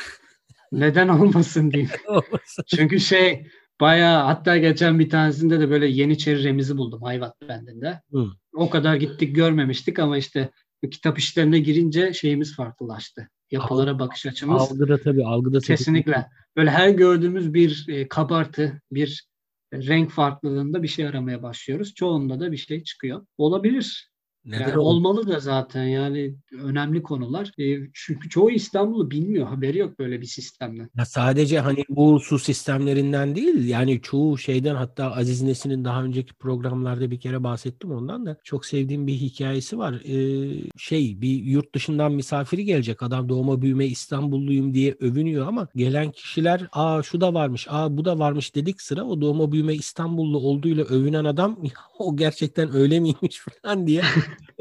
neden 0.71 1.07
olmasın 1.07 1.71
diyeyim. 1.71 1.91
Çünkü 2.67 2.99
şey 2.99 3.47
bayağı 3.81 4.23
hatta 4.23 4.57
geçen 4.57 4.99
bir 4.99 5.09
tanesinde 5.09 5.59
de 5.59 5.69
böyle 5.69 5.87
Yeniçeri 5.87 6.43
Remiz'i 6.43 6.77
buldum 6.77 7.01
Hayvat 7.01 7.41
Bendi'nde. 7.47 8.01
Hı. 8.11 8.27
O 8.53 8.69
kadar 8.69 8.95
gittik 8.95 9.35
görmemiştik 9.35 9.99
ama 9.99 10.17
işte 10.17 10.49
kitap 10.91 11.19
işlerine 11.19 11.59
girince 11.59 12.13
şeyimiz 12.13 12.55
farklılaştı. 12.55 13.29
Yapılara 13.51 13.99
bakış 13.99 14.25
açımız. 14.25 14.61
Algıda 14.61 14.97
tabii 14.97 15.25
algıda 15.25 15.59
kesinlikle. 15.59 16.27
Böyle 16.55 16.69
her 16.71 16.89
gördüğümüz 16.89 17.53
bir 17.53 17.85
e, 17.89 18.07
kabartı, 18.07 18.81
bir 18.91 19.25
renk 19.73 20.11
farklılığında 20.11 20.83
bir 20.83 20.87
şey 20.87 21.07
aramaya 21.07 21.43
başlıyoruz. 21.43 21.93
Çoğunda 21.93 22.39
da 22.39 22.51
bir 22.51 22.57
şey 22.57 22.83
çıkıyor. 22.83 23.25
Olabilir. 23.37 24.11
Neden 24.45 24.67
yani 24.69 24.77
olmalı 24.77 25.27
da 25.27 25.39
zaten 25.39 25.83
yani 25.83 26.35
önemli 26.63 27.03
konular. 27.03 27.51
E, 27.57 27.89
çünkü 27.93 28.29
çoğu 28.29 28.51
İstanbul'u 28.51 29.11
bilmiyor. 29.11 29.47
Haberi 29.47 29.77
yok 29.77 29.99
böyle 29.99 30.21
bir 30.21 30.25
sistemden. 30.25 30.89
Ya 30.97 31.05
sadece 31.05 31.59
hani 31.59 31.85
bu 31.89 32.19
su 32.19 32.39
sistemlerinden 32.39 33.35
değil 33.35 33.67
yani 33.67 34.01
çoğu 34.01 34.37
şeyden 34.37 34.75
hatta 34.75 35.11
Aziz 35.11 35.41
Nesin'in 35.41 35.85
daha 35.85 36.03
önceki 36.03 36.33
programlarda 36.33 37.11
bir 37.11 37.19
kere 37.19 37.43
bahsettim 37.43 37.91
ondan 37.91 38.25
da 38.25 38.37
çok 38.43 38.65
sevdiğim 38.65 39.07
bir 39.07 39.13
hikayesi 39.13 39.77
var. 39.77 39.93
Ee, 39.93 40.71
şey 40.77 41.21
bir 41.21 41.43
yurt 41.43 41.75
dışından 41.75 42.11
misafiri 42.11 42.65
gelecek 42.65 43.03
adam 43.03 43.29
doğma 43.29 43.61
büyüme 43.61 43.85
İstanbulluyum 43.85 44.73
diye 44.73 44.95
övünüyor 44.99 45.47
ama 45.47 45.67
gelen 45.75 46.11
kişiler 46.11 46.67
aa 46.71 47.03
şu 47.03 47.21
da 47.21 47.33
varmış 47.33 47.67
aa 47.69 47.97
bu 47.97 48.05
da 48.05 48.19
varmış 48.19 48.55
dedik 48.55 48.81
sıra 48.81 49.03
o 49.03 49.21
doğma 49.21 49.51
büyüme 49.51 49.73
İstanbullu 49.73 50.39
olduğuyla 50.39 50.83
övünen 50.83 51.25
adam 51.25 51.59
o 51.99 52.17
gerçekten 52.17 52.75
öyle 52.75 52.99
miymiş 52.99 53.39
falan 53.63 53.87
diye 53.87 54.01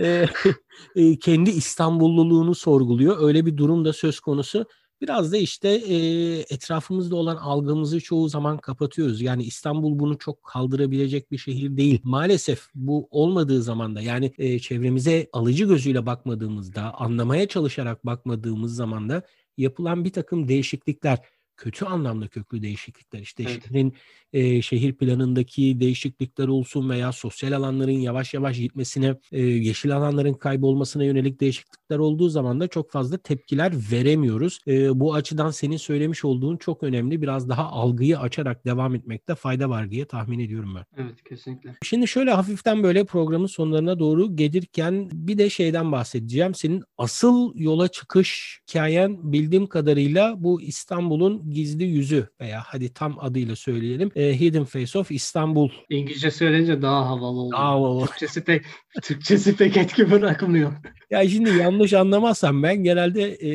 e, 0.00 0.26
e, 0.96 1.18
kendi 1.18 1.50
İstanbulluluğunu 1.50 2.54
sorguluyor. 2.54 3.16
Öyle 3.20 3.46
bir 3.46 3.56
durum 3.56 3.84
da 3.84 3.92
söz 3.92 4.20
konusu. 4.20 4.66
Biraz 5.00 5.32
da 5.32 5.36
işte 5.36 5.68
e, 5.68 5.96
etrafımızda 6.38 7.16
olan 7.16 7.36
algımızı 7.36 8.00
çoğu 8.00 8.28
zaman 8.28 8.58
kapatıyoruz. 8.58 9.20
Yani 9.20 9.42
İstanbul 9.42 9.98
bunu 9.98 10.18
çok 10.18 10.42
kaldırabilecek 10.42 11.30
bir 11.32 11.38
şehir 11.38 11.76
değil. 11.76 12.00
Maalesef 12.04 12.68
bu 12.74 13.08
olmadığı 13.10 13.62
zaman 13.62 13.96
da 13.96 14.00
yani 14.00 14.32
e, 14.38 14.58
çevremize 14.58 15.28
alıcı 15.32 15.64
gözüyle 15.64 16.06
bakmadığımızda, 16.06 16.94
anlamaya 16.94 17.48
çalışarak 17.48 18.06
bakmadığımız 18.06 18.74
zaman 18.74 19.08
da 19.08 19.22
yapılan 19.56 20.04
bir 20.04 20.12
takım 20.12 20.48
değişiklikler 20.48 21.18
kötü 21.56 21.84
anlamda 21.84 22.28
köklü 22.28 22.62
değişiklikler 22.62 23.20
işte 23.20 23.42
evet. 23.42 23.62
şehrin 23.64 23.94
e, 24.34 24.62
şehir 24.62 24.92
planındaki 24.92 25.80
değişiklikler 25.80 26.48
olsun 26.48 26.90
veya 26.90 27.12
sosyal 27.12 27.52
alanların 27.52 27.90
yavaş 27.90 28.34
yavaş 28.34 28.58
gitmesine 28.58 29.16
e, 29.32 29.42
yeşil 29.42 29.96
alanların 29.96 30.34
kaybolmasına 30.34 31.04
yönelik 31.04 31.40
değişiklikler 31.40 31.98
olduğu 31.98 32.28
zaman 32.28 32.60
da 32.60 32.68
çok 32.68 32.90
fazla 32.90 33.18
tepkiler 33.18 33.72
veremiyoruz. 33.92 34.58
E, 34.66 35.00
bu 35.00 35.14
açıdan 35.14 35.50
senin 35.50 35.76
söylemiş 35.76 36.24
olduğun 36.24 36.56
çok 36.56 36.82
önemli. 36.82 37.22
Biraz 37.22 37.48
daha 37.48 37.64
algıyı 37.64 38.18
açarak 38.18 38.64
devam 38.64 38.94
etmekte 38.94 39.34
fayda 39.34 39.68
var 39.70 39.90
diye 39.90 40.04
tahmin 40.04 40.38
ediyorum 40.38 40.74
ben. 40.74 41.02
Evet 41.04 41.24
kesinlikle. 41.28 41.74
Şimdi 41.82 42.08
şöyle 42.08 42.30
hafiften 42.30 42.82
böyle 42.82 43.04
programın 43.04 43.46
sonlarına 43.46 43.98
doğru 43.98 44.36
gelirken 44.36 45.08
bir 45.12 45.38
de 45.38 45.50
şeyden 45.50 45.92
bahsedeceğim. 45.92 46.54
Senin 46.54 46.82
asıl 46.98 47.52
yola 47.54 47.88
çıkış 47.88 48.60
hikayen 48.68 49.32
bildiğim 49.32 49.66
kadarıyla 49.66 50.34
bu 50.38 50.62
İstanbul'un 50.62 51.50
gizli 51.50 51.84
yüzü 51.84 52.28
veya 52.40 52.62
hadi 52.66 52.92
tam 52.92 53.18
adıyla 53.18 53.56
söyleyelim. 53.56 54.10
E, 54.16 54.23
Hidden 54.32 54.64
Face 54.64 54.98
of 54.98 55.10
İstanbul. 55.10 55.70
İngilizce 55.90 56.30
söyleyince 56.30 56.82
daha 56.82 57.06
havalı 57.08 57.40
oluyor. 57.40 57.58
Daha 57.58 57.70
havalı. 57.70 58.06
Türkçesi 58.06 58.44
pek, 58.44 58.64
Türkçesi 59.02 59.56
pek 59.56 59.76
etki 59.76 60.10
bırakmıyor. 60.10 60.72
Ya 61.10 61.28
şimdi 61.28 61.50
yanlış 61.50 61.92
anlamazsam 61.92 62.62
ben 62.62 62.84
genelde 62.84 63.22
e, 63.40 63.50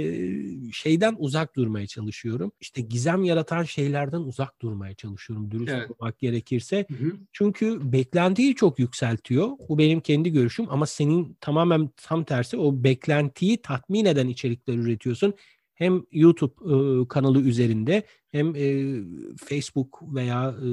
şeyden 0.71 1.15
uzak 1.17 1.55
durmaya 1.55 1.87
çalışıyorum. 1.87 2.51
İşte 2.59 2.81
gizem 2.81 3.23
yaratan 3.23 3.63
şeylerden 3.63 4.19
uzak 4.19 4.61
durmaya 4.61 4.93
çalışıyorum 4.93 5.51
dürüst 5.51 5.71
evet. 5.71 5.91
olmak 5.91 6.19
gerekirse. 6.19 6.85
Hı 6.89 7.05
hı. 7.05 7.11
Çünkü 7.31 7.91
beklentiyi 7.91 8.55
çok 8.55 8.79
yükseltiyor. 8.79 9.49
Bu 9.69 9.77
benim 9.77 9.99
kendi 9.99 10.31
görüşüm 10.31 10.65
ama 10.69 10.85
senin 10.85 11.37
tamamen 11.41 11.89
tam 11.97 12.23
tersi 12.23 12.57
o 12.57 12.83
beklentiyi 12.83 13.61
tatmin 13.61 14.05
eden 14.05 14.27
içerikler 14.27 14.73
üretiyorsun 14.73 15.33
hem 15.79 16.03
YouTube 16.11 16.53
e, 16.65 17.07
kanalı 17.07 17.41
üzerinde 17.41 18.03
hem 18.31 18.55
e, 18.55 18.95
Facebook 19.37 20.15
veya 20.15 20.55
e, 20.63 20.67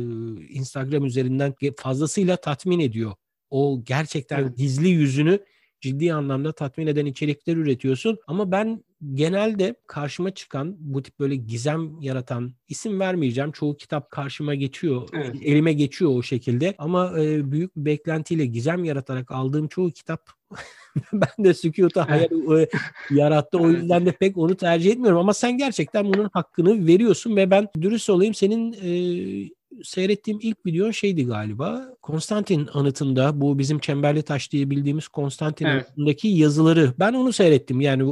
Instagram 0.48 1.04
üzerinden 1.04 1.54
fazlasıyla 1.76 2.36
tatmin 2.36 2.80
ediyor. 2.80 3.12
O 3.50 3.82
gerçekten 3.84 4.42
evet. 4.42 4.56
gizli 4.56 4.88
yüzünü 4.88 5.38
ciddi 5.80 6.12
anlamda 6.12 6.52
tatmin 6.52 6.86
eden 6.86 7.06
içerikler 7.06 7.56
üretiyorsun. 7.56 8.18
Ama 8.26 8.50
ben 8.50 8.84
genelde 9.14 9.74
karşıma 9.86 10.30
çıkan 10.30 10.76
bu 10.78 11.02
tip 11.02 11.20
böyle 11.20 11.36
gizem 11.36 12.00
yaratan 12.00 12.54
isim 12.68 13.00
vermeyeceğim. 13.00 13.52
Çoğu 13.52 13.76
kitap 13.76 14.10
karşıma 14.10 14.54
geçiyor. 14.54 15.08
Evet. 15.12 15.36
Elime 15.42 15.72
geçiyor 15.72 16.10
o 16.14 16.22
şekilde. 16.22 16.74
Ama 16.78 17.20
e, 17.20 17.52
büyük 17.52 17.76
bir 17.76 17.84
beklentiyle 17.84 18.46
gizem 18.46 18.84
yaratarak 18.84 19.30
aldığım 19.30 19.68
çoğu 19.68 19.90
kitap 19.90 20.30
ben 21.12 21.44
de 21.44 21.54
sükuta 21.54 22.08
hayal 22.08 22.58
e, 22.60 22.68
yarattı. 23.10 23.58
O 23.58 23.70
yüzden 23.70 24.06
de 24.06 24.12
pek 24.12 24.38
onu 24.38 24.56
tercih 24.56 24.90
etmiyorum. 24.90 25.18
Ama 25.18 25.34
sen 25.34 25.58
gerçekten 25.58 26.04
bunun 26.04 26.30
hakkını 26.32 26.86
veriyorsun 26.86 27.36
ve 27.36 27.50
ben 27.50 27.68
dürüst 27.80 28.10
olayım 28.10 28.34
senin 28.34 28.72
e, 28.72 29.50
seyrettiğim 29.84 30.38
ilk 30.42 30.66
video 30.66 30.92
şeydi 30.92 31.26
galiba. 31.26 31.88
Konstantin 32.02 32.68
anıtında 32.72 33.40
bu 33.40 33.58
bizim 33.58 33.78
Çemberli 33.78 34.22
Taş 34.22 34.52
diye 34.52 34.70
bildiğimiz 34.70 35.08
Konstantin 35.08 35.64
evet. 35.64 35.86
anıtındaki 35.86 36.28
yazıları. 36.28 36.94
Ben 36.98 37.12
onu 37.12 37.32
seyrettim. 37.32 37.80
Yani 37.80 38.02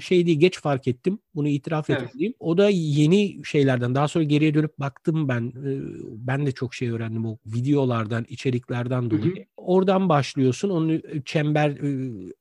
şey 0.00 0.26
değil 0.26 0.40
geç 0.40 0.60
fark 0.60 0.88
ettim. 0.88 1.18
Bunu 1.34 1.48
itiraf 1.48 1.90
evet. 1.90 2.14
edeyim. 2.14 2.34
O 2.40 2.58
da 2.58 2.68
yeni 2.70 3.44
şeylerden. 3.44 3.94
Daha 3.94 4.08
sonra 4.08 4.24
geriye 4.24 4.54
dönüp 4.54 4.78
baktım 4.78 5.28
ben. 5.28 5.52
Ben 6.10 6.46
de 6.46 6.52
çok 6.52 6.74
şey 6.74 6.90
öğrendim 6.90 7.26
o 7.26 7.38
videolardan, 7.46 8.26
içeriklerden 8.28 9.10
dolayı. 9.10 9.34
Hı 9.36 9.40
hı. 9.40 9.44
Oradan 9.56 10.08
başlıyorsun. 10.08 10.70
Onun 10.70 11.02
çember 11.24 11.78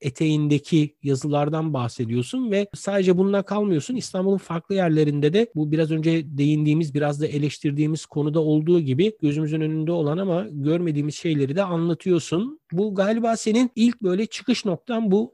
eteğindeki 0.02 0.96
yazılardan 1.04 1.74
bahsediyorsun 1.74 2.52
ve 2.52 2.68
sadece 2.76 3.18
bununla 3.18 3.44
kalmıyorsun. 3.44 3.96
İstanbul'un 3.96 4.38
farklı 4.38 4.76
yerlerinde 4.76 5.34
de 5.34 5.48
bu 5.56 5.72
biraz 5.72 5.92
önce 5.92 6.38
değindiğimiz, 6.38 6.94
biraz 6.94 7.22
da 7.22 7.28
eleştirdiğimiz 7.28 8.06
konuda 8.06 8.40
olduğu 8.40 8.80
gibi 8.80 9.14
gözümüzün 9.22 9.62
önünde 9.62 9.92
olan 9.92 10.18
ama 10.18 10.48
görmediğimiz 10.52 11.16
şeyleri 11.16 11.56
de 11.56 11.64
anlatıyorsun. 11.64 12.60
Bu 12.72 12.96
galiba 12.96 13.38
senin 13.38 13.72
ilk 13.76 14.02
böyle 14.02 14.26
çıkış 14.26 14.66
noktan 14.66 15.12
bu 15.12 15.34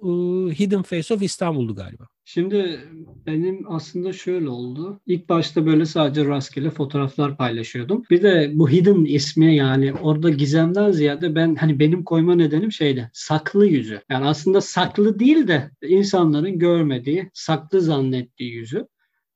Hidden 0.60 0.84
Face 0.84 1.14
of 1.14 1.22
İstanbul'du 1.22 1.76
galiba. 1.76 2.08
Şimdi 2.26 2.80
benim 3.26 3.72
aslında 3.72 4.14
şöyle 4.14 4.50
oldu. 4.50 5.02
İlk 5.06 5.30
başta 5.30 5.66
böyle 5.66 5.86
sadece 5.86 6.26
rastgele 6.26 6.70
fotoğraflar 6.70 7.38
paylaşıyordum. 7.38 8.04
Bir 8.10 8.24
de 8.24 8.52
bu 8.54 8.70
hidden 8.70 9.06
ismi 9.06 9.56
yani 9.56 9.94
orada 9.94 10.30
gizemden 10.30 10.92
ziyade 10.92 11.36
ben 11.36 11.56
hani 11.56 11.80
benim 11.80 12.04
koyma 12.04 12.36
nedenim 12.36 12.72
şeyde 12.72 13.10
saklı 13.14 13.66
yüzü. 13.66 14.02
Yani 14.10 14.26
aslında 14.26 14.62
saklı 14.62 15.20
değil 15.20 15.48
de 15.48 15.72
insanların 15.82 16.60
görmediği, 16.60 17.30
saklı 17.34 17.82
zannettiği 17.82 18.54
yüzü. 18.54 18.88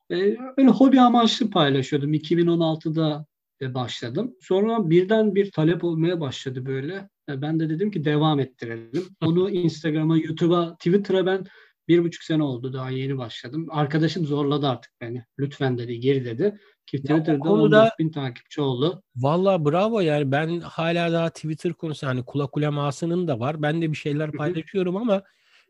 Ee, 0.10 0.38
öyle 0.58 0.69
hobi 0.69 1.02
amaçlı 1.02 1.50
paylaşıyordum. 1.50 2.13
2016'da 2.13 3.26
başladım. 3.62 4.36
Sonra 4.41 4.89
birden 4.89 5.36
bir 5.36 5.52
talep 5.52 5.84
olmaya 5.84 6.19
başladı 6.19 6.65
böyle. 6.65 7.10
Ben 7.30 7.60
de 7.60 7.69
dedim 7.69 7.91
ki 7.91 8.06
devam 8.06 8.39
ettirelim. 8.39 9.04
Onu 9.22 9.50
Instagram'a, 9.50 10.17
YouTube'a, 10.17 10.74
Twitter'a 10.74 11.26
ben 11.26 11.46
bir 11.88 12.04
buçuk 12.04 12.24
sene 12.24 12.43
oldu 12.43 12.74
daha 12.74 12.89
yeni 12.89 13.17
başladım. 13.17 13.67
Arkadaşım 13.69 14.26
zorladı 14.26 14.67
artık 14.67 14.91
beni. 15.02 15.26
Lütfen 15.39 15.78
dedi 15.78 16.00
geri 16.00 16.26
dedi. 16.26 16.60
Ki 16.86 16.98
Twitter'da 16.98 17.39
konuda, 17.39 17.78
14 17.78 18.00
bin 18.00 18.12
takipçi 18.12 18.62
oldu. 18.62 19.04
Valla 19.15 19.65
bravo 19.65 20.00
yani 20.00 20.32
ben 20.32 20.60
hala 20.60 21.12
daha 21.12 21.30
Twitter 21.30 21.74
konusu 21.74 22.08
hani 22.08 22.26
kulak 22.26 22.58
ulemasının 22.58 23.28
da 23.28 23.39
var. 23.39 23.62
Ben 23.62 23.82
de 23.82 23.91
bir 23.91 23.98
şeyler 23.98 24.32
paylaşıyorum 24.32 24.98
ama 24.98 25.24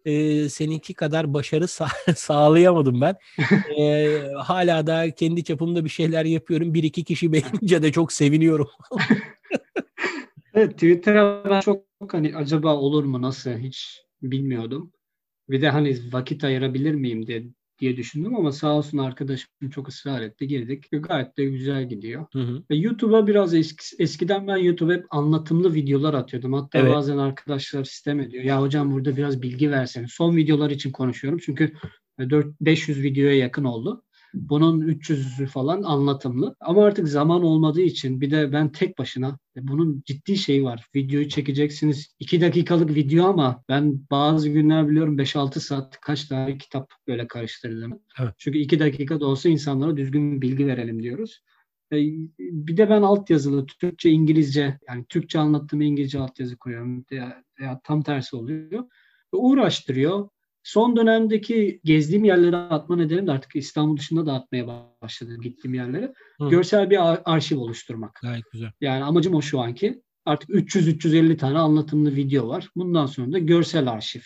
e, 0.05 0.49
seninki 0.49 0.93
kadar 0.93 1.33
başarı 1.33 1.63
sa- 1.63 2.15
sağlayamadım 2.15 3.01
ben. 3.01 3.15
E, 3.79 4.17
hala 4.37 4.87
da 4.87 5.11
kendi 5.11 5.43
çapımda 5.43 5.85
bir 5.85 5.89
şeyler 5.89 6.25
yapıyorum. 6.25 6.73
Bir 6.73 6.83
iki 6.83 7.03
kişi 7.03 7.31
beğenince 7.31 7.83
de 7.83 7.91
çok 7.91 8.13
seviniyorum. 8.13 8.69
Evet 10.55 10.73
Twitter'a 10.73 11.49
ben 11.49 11.61
çok 11.61 11.85
hani 12.11 12.35
acaba 12.35 12.75
olur 12.75 13.03
mu 13.03 13.21
nasıl 13.21 13.51
hiç 13.51 14.01
bilmiyordum. 14.21 14.93
Bir 15.53 15.61
de 15.61 15.69
hani 15.69 15.97
vakit 16.11 16.43
ayırabilir 16.43 16.93
miyim 16.93 17.27
diye 17.27 17.43
diye 17.79 17.97
düşündüm 17.97 18.35
ama 18.35 18.51
sağ 18.51 18.73
olsun 18.73 18.97
arkadaşım 18.97 19.49
çok 19.71 19.87
ısrar 19.87 20.21
etti. 20.21 20.47
Girdik. 20.47 20.85
Gayet 20.91 21.37
de 21.37 21.45
güzel 21.45 21.89
gidiyor. 21.89 22.25
Hı 22.33 22.39
hı. 22.39 22.63
YouTube'a 22.69 23.27
biraz 23.27 23.53
eski, 23.53 24.03
eskiden 24.03 24.47
ben 24.47 24.57
YouTube'a 24.57 24.93
hep 24.93 25.05
anlatımlı 25.09 25.73
videolar 25.73 26.13
atıyordum. 26.13 26.53
Hatta 26.53 26.79
evet. 26.79 26.91
bazen 26.91 27.17
arkadaşlar 27.17 27.83
sistem 27.83 28.19
ediyor. 28.19 28.43
Ya 28.43 28.61
hocam 28.61 28.91
burada 28.91 29.17
biraz 29.17 29.41
bilgi 29.41 29.71
versene. 29.71 30.07
Son 30.07 30.35
videolar 30.35 30.69
için 30.69 30.91
konuşuyorum. 30.91 31.39
Çünkü 31.45 31.73
4 32.19 32.61
500 32.61 33.03
videoya 33.03 33.37
yakın 33.37 33.63
oldu. 33.63 34.03
Bunun 34.33 34.81
300'ü 34.81 35.45
falan 35.45 35.83
anlatımlı. 35.83 36.55
Ama 36.59 36.85
artık 36.85 37.07
zaman 37.07 37.43
olmadığı 37.43 37.81
için 37.81 38.21
bir 38.21 38.31
de 38.31 38.51
ben 38.51 38.71
tek 38.71 38.97
başına 38.97 39.39
e, 39.57 39.67
bunun 39.67 40.03
ciddi 40.05 40.37
şeyi 40.37 40.63
var. 40.63 40.87
Videoyu 40.95 41.29
çekeceksiniz. 41.29 42.15
2 42.19 42.41
dakikalık 42.41 42.95
video 42.95 43.25
ama 43.25 43.63
ben 43.69 44.05
bazı 44.11 44.49
günler 44.49 44.89
biliyorum 44.89 45.17
5-6 45.17 45.59
saat 45.59 46.01
kaç 46.01 46.25
tane 46.25 46.57
kitap 46.57 46.91
böyle 47.07 47.27
karıştırdım. 47.27 47.99
Evet. 48.19 48.33
Çünkü 48.37 48.59
2 48.59 48.79
dakika 48.79 49.19
da 49.19 49.25
olsa 49.25 49.49
insanlara 49.49 49.97
düzgün 49.97 50.41
bilgi 50.41 50.67
verelim 50.67 51.03
diyoruz. 51.03 51.41
E, 51.93 51.97
bir 52.39 52.77
de 52.77 52.89
ben 52.89 53.01
altyazılı 53.01 53.65
Türkçe, 53.65 54.09
İngilizce 54.09 54.79
yani 54.87 55.05
Türkçe 55.09 55.39
anlattığımı 55.39 55.83
İngilizce 55.83 56.19
altyazı 56.19 56.57
koyuyorum. 56.57 57.05
Ya, 57.11 57.43
ya 57.59 57.81
tam 57.83 58.03
tersi 58.03 58.35
oluyor. 58.35 58.83
Uğraştırıyor. 59.31 60.29
Son 60.63 60.95
dönemdeki 60.95 61.81
gezdiğim 61.83 62.23
yerlere 62.23 62.55
atma 62.55 62.95
nedenim 62.95 63.27
de 63.27 63.31
artık 63.31 63.55
İstanbul 63.55 63.97
dışında 63.97 64.25
da 64.25 64.33
atmaya 64.33 64.67
başladım 65.01 65.41
gittiğim 65.41 65.73
yerlere. 65.73 66.13
Hı. 66.41 66.49
Görsel 66.49 66.89
bir 66.89 66.99
arşiv 67.33 67.57
oluşturmak. 67.57 68.19
Gayet 68.21 68.51
güzel. 68.51 68.71
Yani 68.81 69.03
amacım 69.03 69.35
o 69.35 69.41
şu 69.41 69.59
anki. 69.59 70.01
Artık 70.25 70.49
300-350 70.49 71.37
tane 71.37 71.57
anlatımlı 71.57 72.15
video 72.15 72.47
var. 72.47 72.69
Bundan 72.75 73.05
sonra 73.05 73.31
da 73.31 73.39
görsel 73.39 73.87
arşiv 73.91 74.21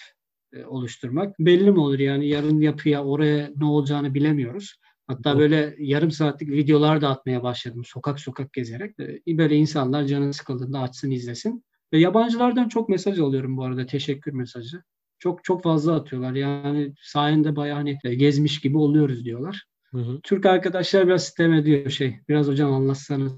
e, 0.53 0.65
oluşturmak. 0.65 1.39
Belli 1.39 1.71
mi 1.71 1.79
olur 1.79 1.99
yani 1.99 2.27
yarın 2.27 2.61
yapıya 2.61 3.03
oraya 3.03 3.51
ne 3.55 3.65
olacağını 3.65 4.13
bilemiyoruz. 4.13 4.75
Hatta 5.07 5.33
Hı. 5.33 5.39
böyle 5.39 5.75
yarım 5.79 6.11
saatlik 6.11 6.49
videolar 6.49 7.01
da 7.01 7.09
atmaya 7.09 7.43
başladım 7.43 7.81
sokak 7.85 8.19
sokak 8.19 8.53
gezerek. 8.53 8.99
E, 8.99 9.37
böyle 9.37 9.55
insanlar 9.55 10.03
canı 10.03 10.33
sıkıldığında 10.33 10.79
açsın 10.79 11.11
izlesin. 11.11 11.63
Ve 11.93 11.99
yabancılardan 11.99 12.69
çok 12.69 12.89
mesaj 12.89 13.19
alıyorum 13.19 13.57
bu 13.57 13.63
arada 13.63 13.85
teşekkür 13.85 14.33
mesajı 14.33 14.83
çok 15.19 15.43
çok 15.43 15.63
fazla 15.63 15.95
atıyorlar. 15.95 16.33
Yani 16.33 16.93
sayende 17.01 17.55
bayağı 17.55 17.77
hani 17.77 17.97
e, 18.03 18.15
gezmiş 18.15 18.61
gibi 18.61 18.77
oluyoruz 18.77 19.25
diyorlar. 19.25 19.63
Hı 19.91 19.97
hı. 19.97 20.19
Türk 20.23 20.45
arkadaşlar 20.45 21.07
biraz 21.07 21.23
sistem 21.23 21.53
ediyor 21.53 21.89
şey. 21.89 22.19
Biraz 22.29 22.47
hocam 22.47 22.73
anlatsanız. 22.73 23.33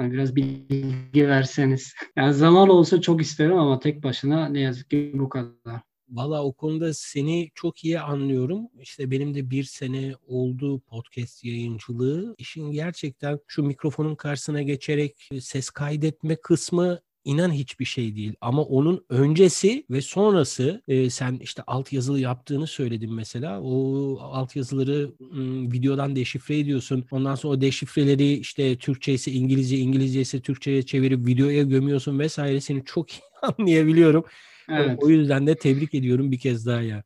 Yani 0.00 0.12
biraz 0.12 0.36
bilgi 0.36 1.28
verseniz. 1.28 1.94
Yani 2.16 2.34
zaman 2.34 2.68
olsa 2.68 3.00
çok 3.00 3.22
isterim 3.22 3.58
ama 3.58 3.78
tek 3.80 4.02
başına 4.02 4.48
ne 4.48 4.60
yazık 4.60 4.90
ki 4.90 5.12
bu 5.14 5.28
kadar. 5.28 5.80
Valla 6.08 6.44
o 6.44 6.52
konuda 6.52 6.94
seni 6.94 7.50
çok 7.54 7.84
iyi 7.84 8.00
anlıyorum. 8.00 8.68
İşte 8.80 9.10
benim 9.10 9.34
de 9.34 9.50
bir 9.50 9.64
sene 9.64 10.14
oldu 10.26 10.80
podcast 10.80 11.44
yayıncılığı. 11.44 12.34
İşin 12.38 12.70
gerçekten 12.70 13.38
şu 13.46 13.62
mikrofonun 13.62 14.14
karşısına 14.14 14.62
geçerek 14.62 15.28
ses 15.40 15.70
kaydetme 15.70 16.36
kısmı 16.36 17.00
inan 17.24 17.50
hiçbir 17.52 17.84
şey 17.84 18.16
değil. 18.16 18.34
Ama 18.40 18.62
onun 18.62 19.04
öncesi 19.08 19.84
ve 19.90 20.00
sonrası 20.00 20.82
e, 20.88 21.10
sen 21.10 21.38
işte 21.42 21.62
alt 21.66 21.92
yazılı 21.92 22.20
yaptığını 22.20 22.66
söyledin 22.66 23.14
mesela. 23.14 23.60
O 23.62 24.18
alt 24.20 24.56
yazıları 24.56 25.12
m, 25.20 25.72
videodan 25.72 26.16
deşifre 26.16 26.58
ediyorsun. 26.58 27.04
Ondan 27.10 27.34
sonra 27.34 27.54
o 27.54 27.60
deşifreleri 27.60 28.32
işte 28.32 28.78
Türkçe 28.78 29.12
ise 29.12 29.32
İngilizce, 29.32 29.78
İngilizce 29.78 30.20
ise 30.20 30.40
Türkçe'ye 30.40 30.82
çevirip 30.82 31.26
videoya 31.26 31.62
gömüyorsun 31.62 32.18
vesaire. 32.18 32.60
Seni 32.60 32.84
çok 32.84 33.12
iyi 33.12 33.22
anlayabiliyorum. 33.42 34.24
Evet. 34.70 34.98
O 35.02 35.08
yüzden 35.08 35.46
de 35.46 35.54
tebrik 35.54 35.94
ediyorum 35.94 36.32
bir 36.32 36.38
kez 36.38 36.66
daha 36.66 36.82
ya. 36.82 37.04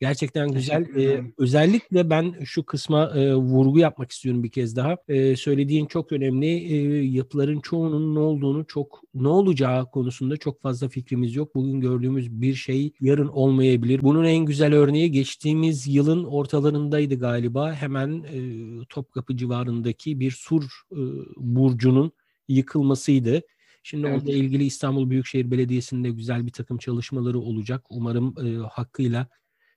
Gerçekten 0.00 0.52
güzel. 0.52 0.86
Ee, 0.96 1.22
özellikle 1.38 2.10
ben 2.10 2.34
şu 2.44 2.66
kısma 2.66 3.12
e, 3.14 3.34
vurgu 3.34 3.78
yapmak 3.78 4.12
istiyorum 4.12 4.42
bir 4.42 4.50
kez 4.50 4.76
daha. 4.76 4.96
E, 5.08 5.36
söylediğin 5.36 5.86
çok 5.86 6.12
önemli. 6.12 6.46
E, 6.46 7.02
yapıların 7.04 7.60
çoğunun 7.60 8.14
ne 8.14 8.18
olduğunu 8.18 8.66
çok 8.66 9.00
ne 9.14 9.28
olacağı 9.28 9.90
konusunda 9.90 10.36
çok 10.36 10.62
fazla 10.62 10.88
fikrimiz 10.88 11.34
yok. 11.34 11.54
Bugün 11.54 11.80
gördüğümüz 11.80 12.30
bir 12.30 12.54
şey 12.54 12.92
yarın 13.00 13.28
olmayabilir. 13.28 14.02
Bunun 14.02 14.24
en 14.24 14.44
güzel 14.44 14.74
örneği 14.74 15.10
geçtiğimiz 15.10 15.86
yılın 15.86 16.24
ortalarındaydı 16.24 17.18
galiba. 17.18 17.74
Hemen 17.74 18.22
e, 18.22 18.40
Topkapı 18.88 19.36
civarındaki 19.36 20.20
bir 20.20 20.30
sur 20.30 20.64
e, 20.92 21.00
burcunun 21.36 22.12
yıkılmasıydı. 22.48 23.42
Şimdi 23.82 24.06
evet. 24.06 24.22
onunla 24.22 24.32
ilgili 24.32 24.64
İstanbul 24.64 25.10
Büyükşehir 25.10 25.50
Belediyesi'nde 25.50 26.10
güzel 26.10 26.46
bir 26.46 26.52
takım 26.52 26.78
çalışmaları 26.78 27.38
olacak. 27.38 27.84
Umarım 27.90 28.34
e, 28.46 28.66
hakkıyla 28.68 29.28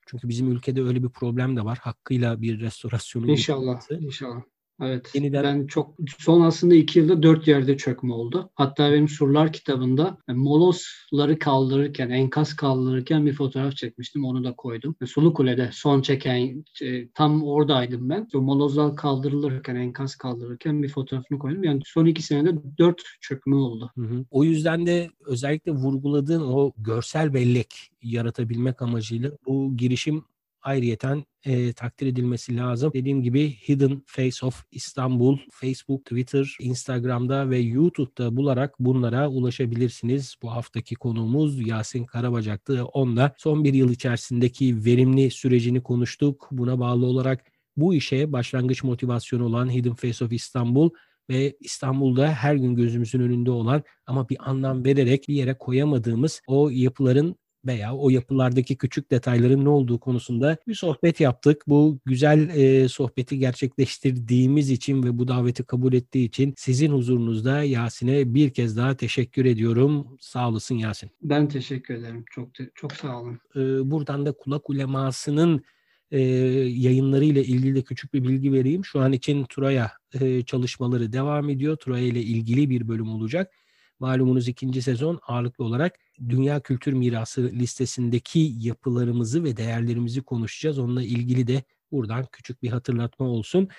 çünkü 0.10 0.30
bizim 0.30 0.52
ülkede 0.52 0.84
öyle 0.84 1.04
bir 1.04 1.10
problem 1.10 1.58
de 1.58 1.66
var. 1.66 1.78
Hakkıyla 1.82 2.42
bir 2.42 2.60
restorasyonu 2.60 3.32
İnşallah, 3.32 3.60
yapılması. 3.60 3.96
inşallah. 3.96 4.42
Evet. 4.82 5.12
Yeniden... 5.14 5.44
Ben 5.44 5.68
çok 5.68 5.96
son 6.20 6.42
aslında 6.42 6.76
iki 6.76 7.00
yılda 7.00 7.24
dört 7.24 7.48
yerde 7.48 7.78
çökme 7.78 8.14
oldu. 8.14 8.50
Hatta 8.56 8.92
benim 8.92 9.08
Surlar 9.08 9.54
kitabında 9.54 10.18
yani 10.28 10.40
molosları 10.40 11.40
kaldırırken, 11.40 12.10
enkaz 12.10 12.56
kaldırırken 12.56 13.26
bir 13.26 13.34
fotoğraf 13.34 13.76
çekmiştim. 13.76 14.26
Onu 14.26 14.44
da 14.44 14.56
koydum. 14.56 14.96
Sulu 15.06 15.34
Kule'de 15.34 15.70
son 15.74 16.02
çeken 16.02 16.66
e, 16.82 17.10
tam 17.10 17.44
oradaydım 17.44 18.10
ben. 18.10 18.28
O 18.36 18.42
molozlar 18.42 18.96
kaldırılırken, 18.96 19.76
enkaz 19.76 20.16
kaldırırken 20.16 20.84
bir 20.84 20.90
fotoğrafını 20.90 21.40
koydum. 21.40 21.64
Yani 21.64 21.82
son 21.86 22.06
iki 22.06 22.24
senede 22.24 22.60
dört 22.78 23.02
çökme 23.22 23.56
oldu. 23.56 23.92
Hı 23.96 24.02
hı. 24.02 24.26
O 24.32 24.44
yüzden 24.44 24.86
de 24.86 25.10
özellikle 25.26 25.72
vurguladığın 25.72 26.42
o 26.42 26.72
görsel 26.78 27.34
bellek 27.34 27.92
yaratabilmek 28.02 28.82
amacıyla 28.82 29.32
bu 29.46 29.78
girişim 29.78 30.24
ayrıyeten 30.62 31.24
e, 31.46 31.74
takdir 31.74 32.08
edilmesi 32.08 32.58
lazım. 32.58 32.92
Dediğim 32.94 33.24
gibi 33.24 33.56
Hidden 33.68 34.04
Face 34.06 34.46
of 34.46 34.64
İstanbul, 34.72 35.38
Facebook, 35.52 36.06
Twitter, 36.06 36.56
Instagram'da 36.60 37.50
ve 37.50 37.58
YouTube'da 37.58 38.38
bularak 38.38 38.80
bunlara 38.80 39.30
ulaşabilirsiniz. 39.30 40.36
Bu 40.42 40.52
haftaki 40.52 40.96
konuğumuz 40.96 41.68
Yasin 41.68 42.06
Karabacak'tı. 42.06 42.86
Onunla 42.86 43.34
son 43.38 43.64
bir 43.64 43.74
yıl 43.74 43.92
içerisindeki 43.92 44.86
verimli 44.86 45.32
sürecini 45.32 45.84
konuştuk. 45.84 46.48
Buna 46.52 46.80
bağlı 46.80 47.06
olarak 47.06 47.46
bu 47.78 47.94
işe 47.94 48.32
başlangıç 48.32 48.84
motivasyonu 48.84 49.46
olan 49.46 49.74
Hidden 49.74 49.96
Face 49.96 50.26
of 50.26 50.34
İstanbul 50.34 50.90
ve 51.30 51.58
İstanbul'da 51.60 52.32
her 52.32 52.56
gün 52.56 52.76
gözümüzün 52.76 53.20
önünde 53.20 53.52
olan 53.52 53.84
ama 54.06 54.30
bir 54.30 54.38
anlam 54.50 54.86
vererek 54.86 55.26
bir 55.28 55.34
yere 55.34 55.54
koyamadığımız 55.54 56.42
o 56.48 56.70
yapıların 56.70 57.36
veya 57.66 57.96
o 57.96 58.10
yapılardaki 58.10 58.78
küçük 58.78 59.12
detayların 59.12 59.66
ne 59.66 59.70
olduğu 59.70 60.00
konusunda 60.00 60.58
bir 60.68 60.76
sohbet 60.76 61.20
yaptık. 61.20 61.64
Bu 61.68 62.00
güzel 62.06 62.50
e, 62.50 62.90
sohbeti 62.90 63.40
gerçekleştirdiğimiz 63.40 64.70
için 64.70 65.04
ve 65.04 65.18
bu 65.18 65.28
daveti 65.28 65.64
kabul 65.64 65.94
ettiği 65.94 66.26
için 66.26 66.54
sizin 66.58 66.92
huzurunuzda 66.92 67.64
Yasin'e 67.64 68.34
bir 68.34 68.50
kez 68.50 68.78
daha 68.78 68.96
teşekkür 68.96 69.46
ediyorum. 69.46 70.08
Sağ 70.20 70.50
olasın 70.50 70.76
Yasin. 70.76 71.10
Ben 71.22 71.48
teşekkür 71.48 71.94
ederim. 71.94 72.26
Çok 72.32 72.50
çok 72.76 72.94
sağ 72.94 73.22
olun. 73.22 73.40
E, 73.56 73.92
buradan 73.92 74.26
da 74.26 74.32
kulak 74.32 74.70
ulemasının 74.70 75.64
e, 76.12 76.20
yayınlarıyla 76.20 77.42
ilgili 77.42 77.76
de 77.76 77.82
küçük 77.82 78.14
bir 78.14 78.24
bilgi 78.24 78.54
vereyim. 78.54 78.86
Şu 78.86 79.00
an 79.00 79.14
için 79.14 79.46
Turaya 79.46 79.92
e, 80.22 80.42
çalışmaları 80.42 81.14
devam 81.14 81.50
ediyor. 81.50 81.76
Turaya 81.76 82.06
ile 82.06 82.22
ilgili 82.22 82.70
bir 82.70 82.88
bölüm 82.88 83.10
olacak. 83.10 83.52
Malumunuz 84.00 84.48
ikinci 84.48 84.82
sezon 84.82 85.20
ağırlıklı 85.28 85.64
olarak 85.64 86.00
Dünya 86.30 86.60
Kültür 86.60 86.94
Mirası 86.94 87.52
listesindeki 87.54 88.52
yapılarımızı 88.58 89.44
ve 89.44 89.58
değerlerimizi 89.58 90.22
konuşacağız. 90.22 90.80
Onunla 90.80 91.04
ilgili 91.04 91.48
de 91.48 91.64
buradan 91.92 92.26
küçük 92.32 92.64
bir 92.64 92.70
hatırlatma 92.70 93.26
olsun. 93.26 93.70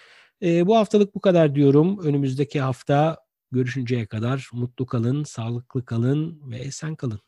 E, 0.43 0.67
bu 0.67 0.77
haftalık 0.77 1.15
bu 1.15 1.21
kadar 1.21 1.55
diyorum. 1.55 1.99
Önümüzdeki 1.99 2.61
hafta 2.61 3.19
görüşünceye 3.53 4.07
kadar 4.07 4.49
mutlu 4.53 4.87
kalın, 4.87 5.25
sağlıklı 5.25 5.85
kalın 5.85 6.51
ve 6.51 6.57
esen 6.57 6.97
kalın. 6.97 7.21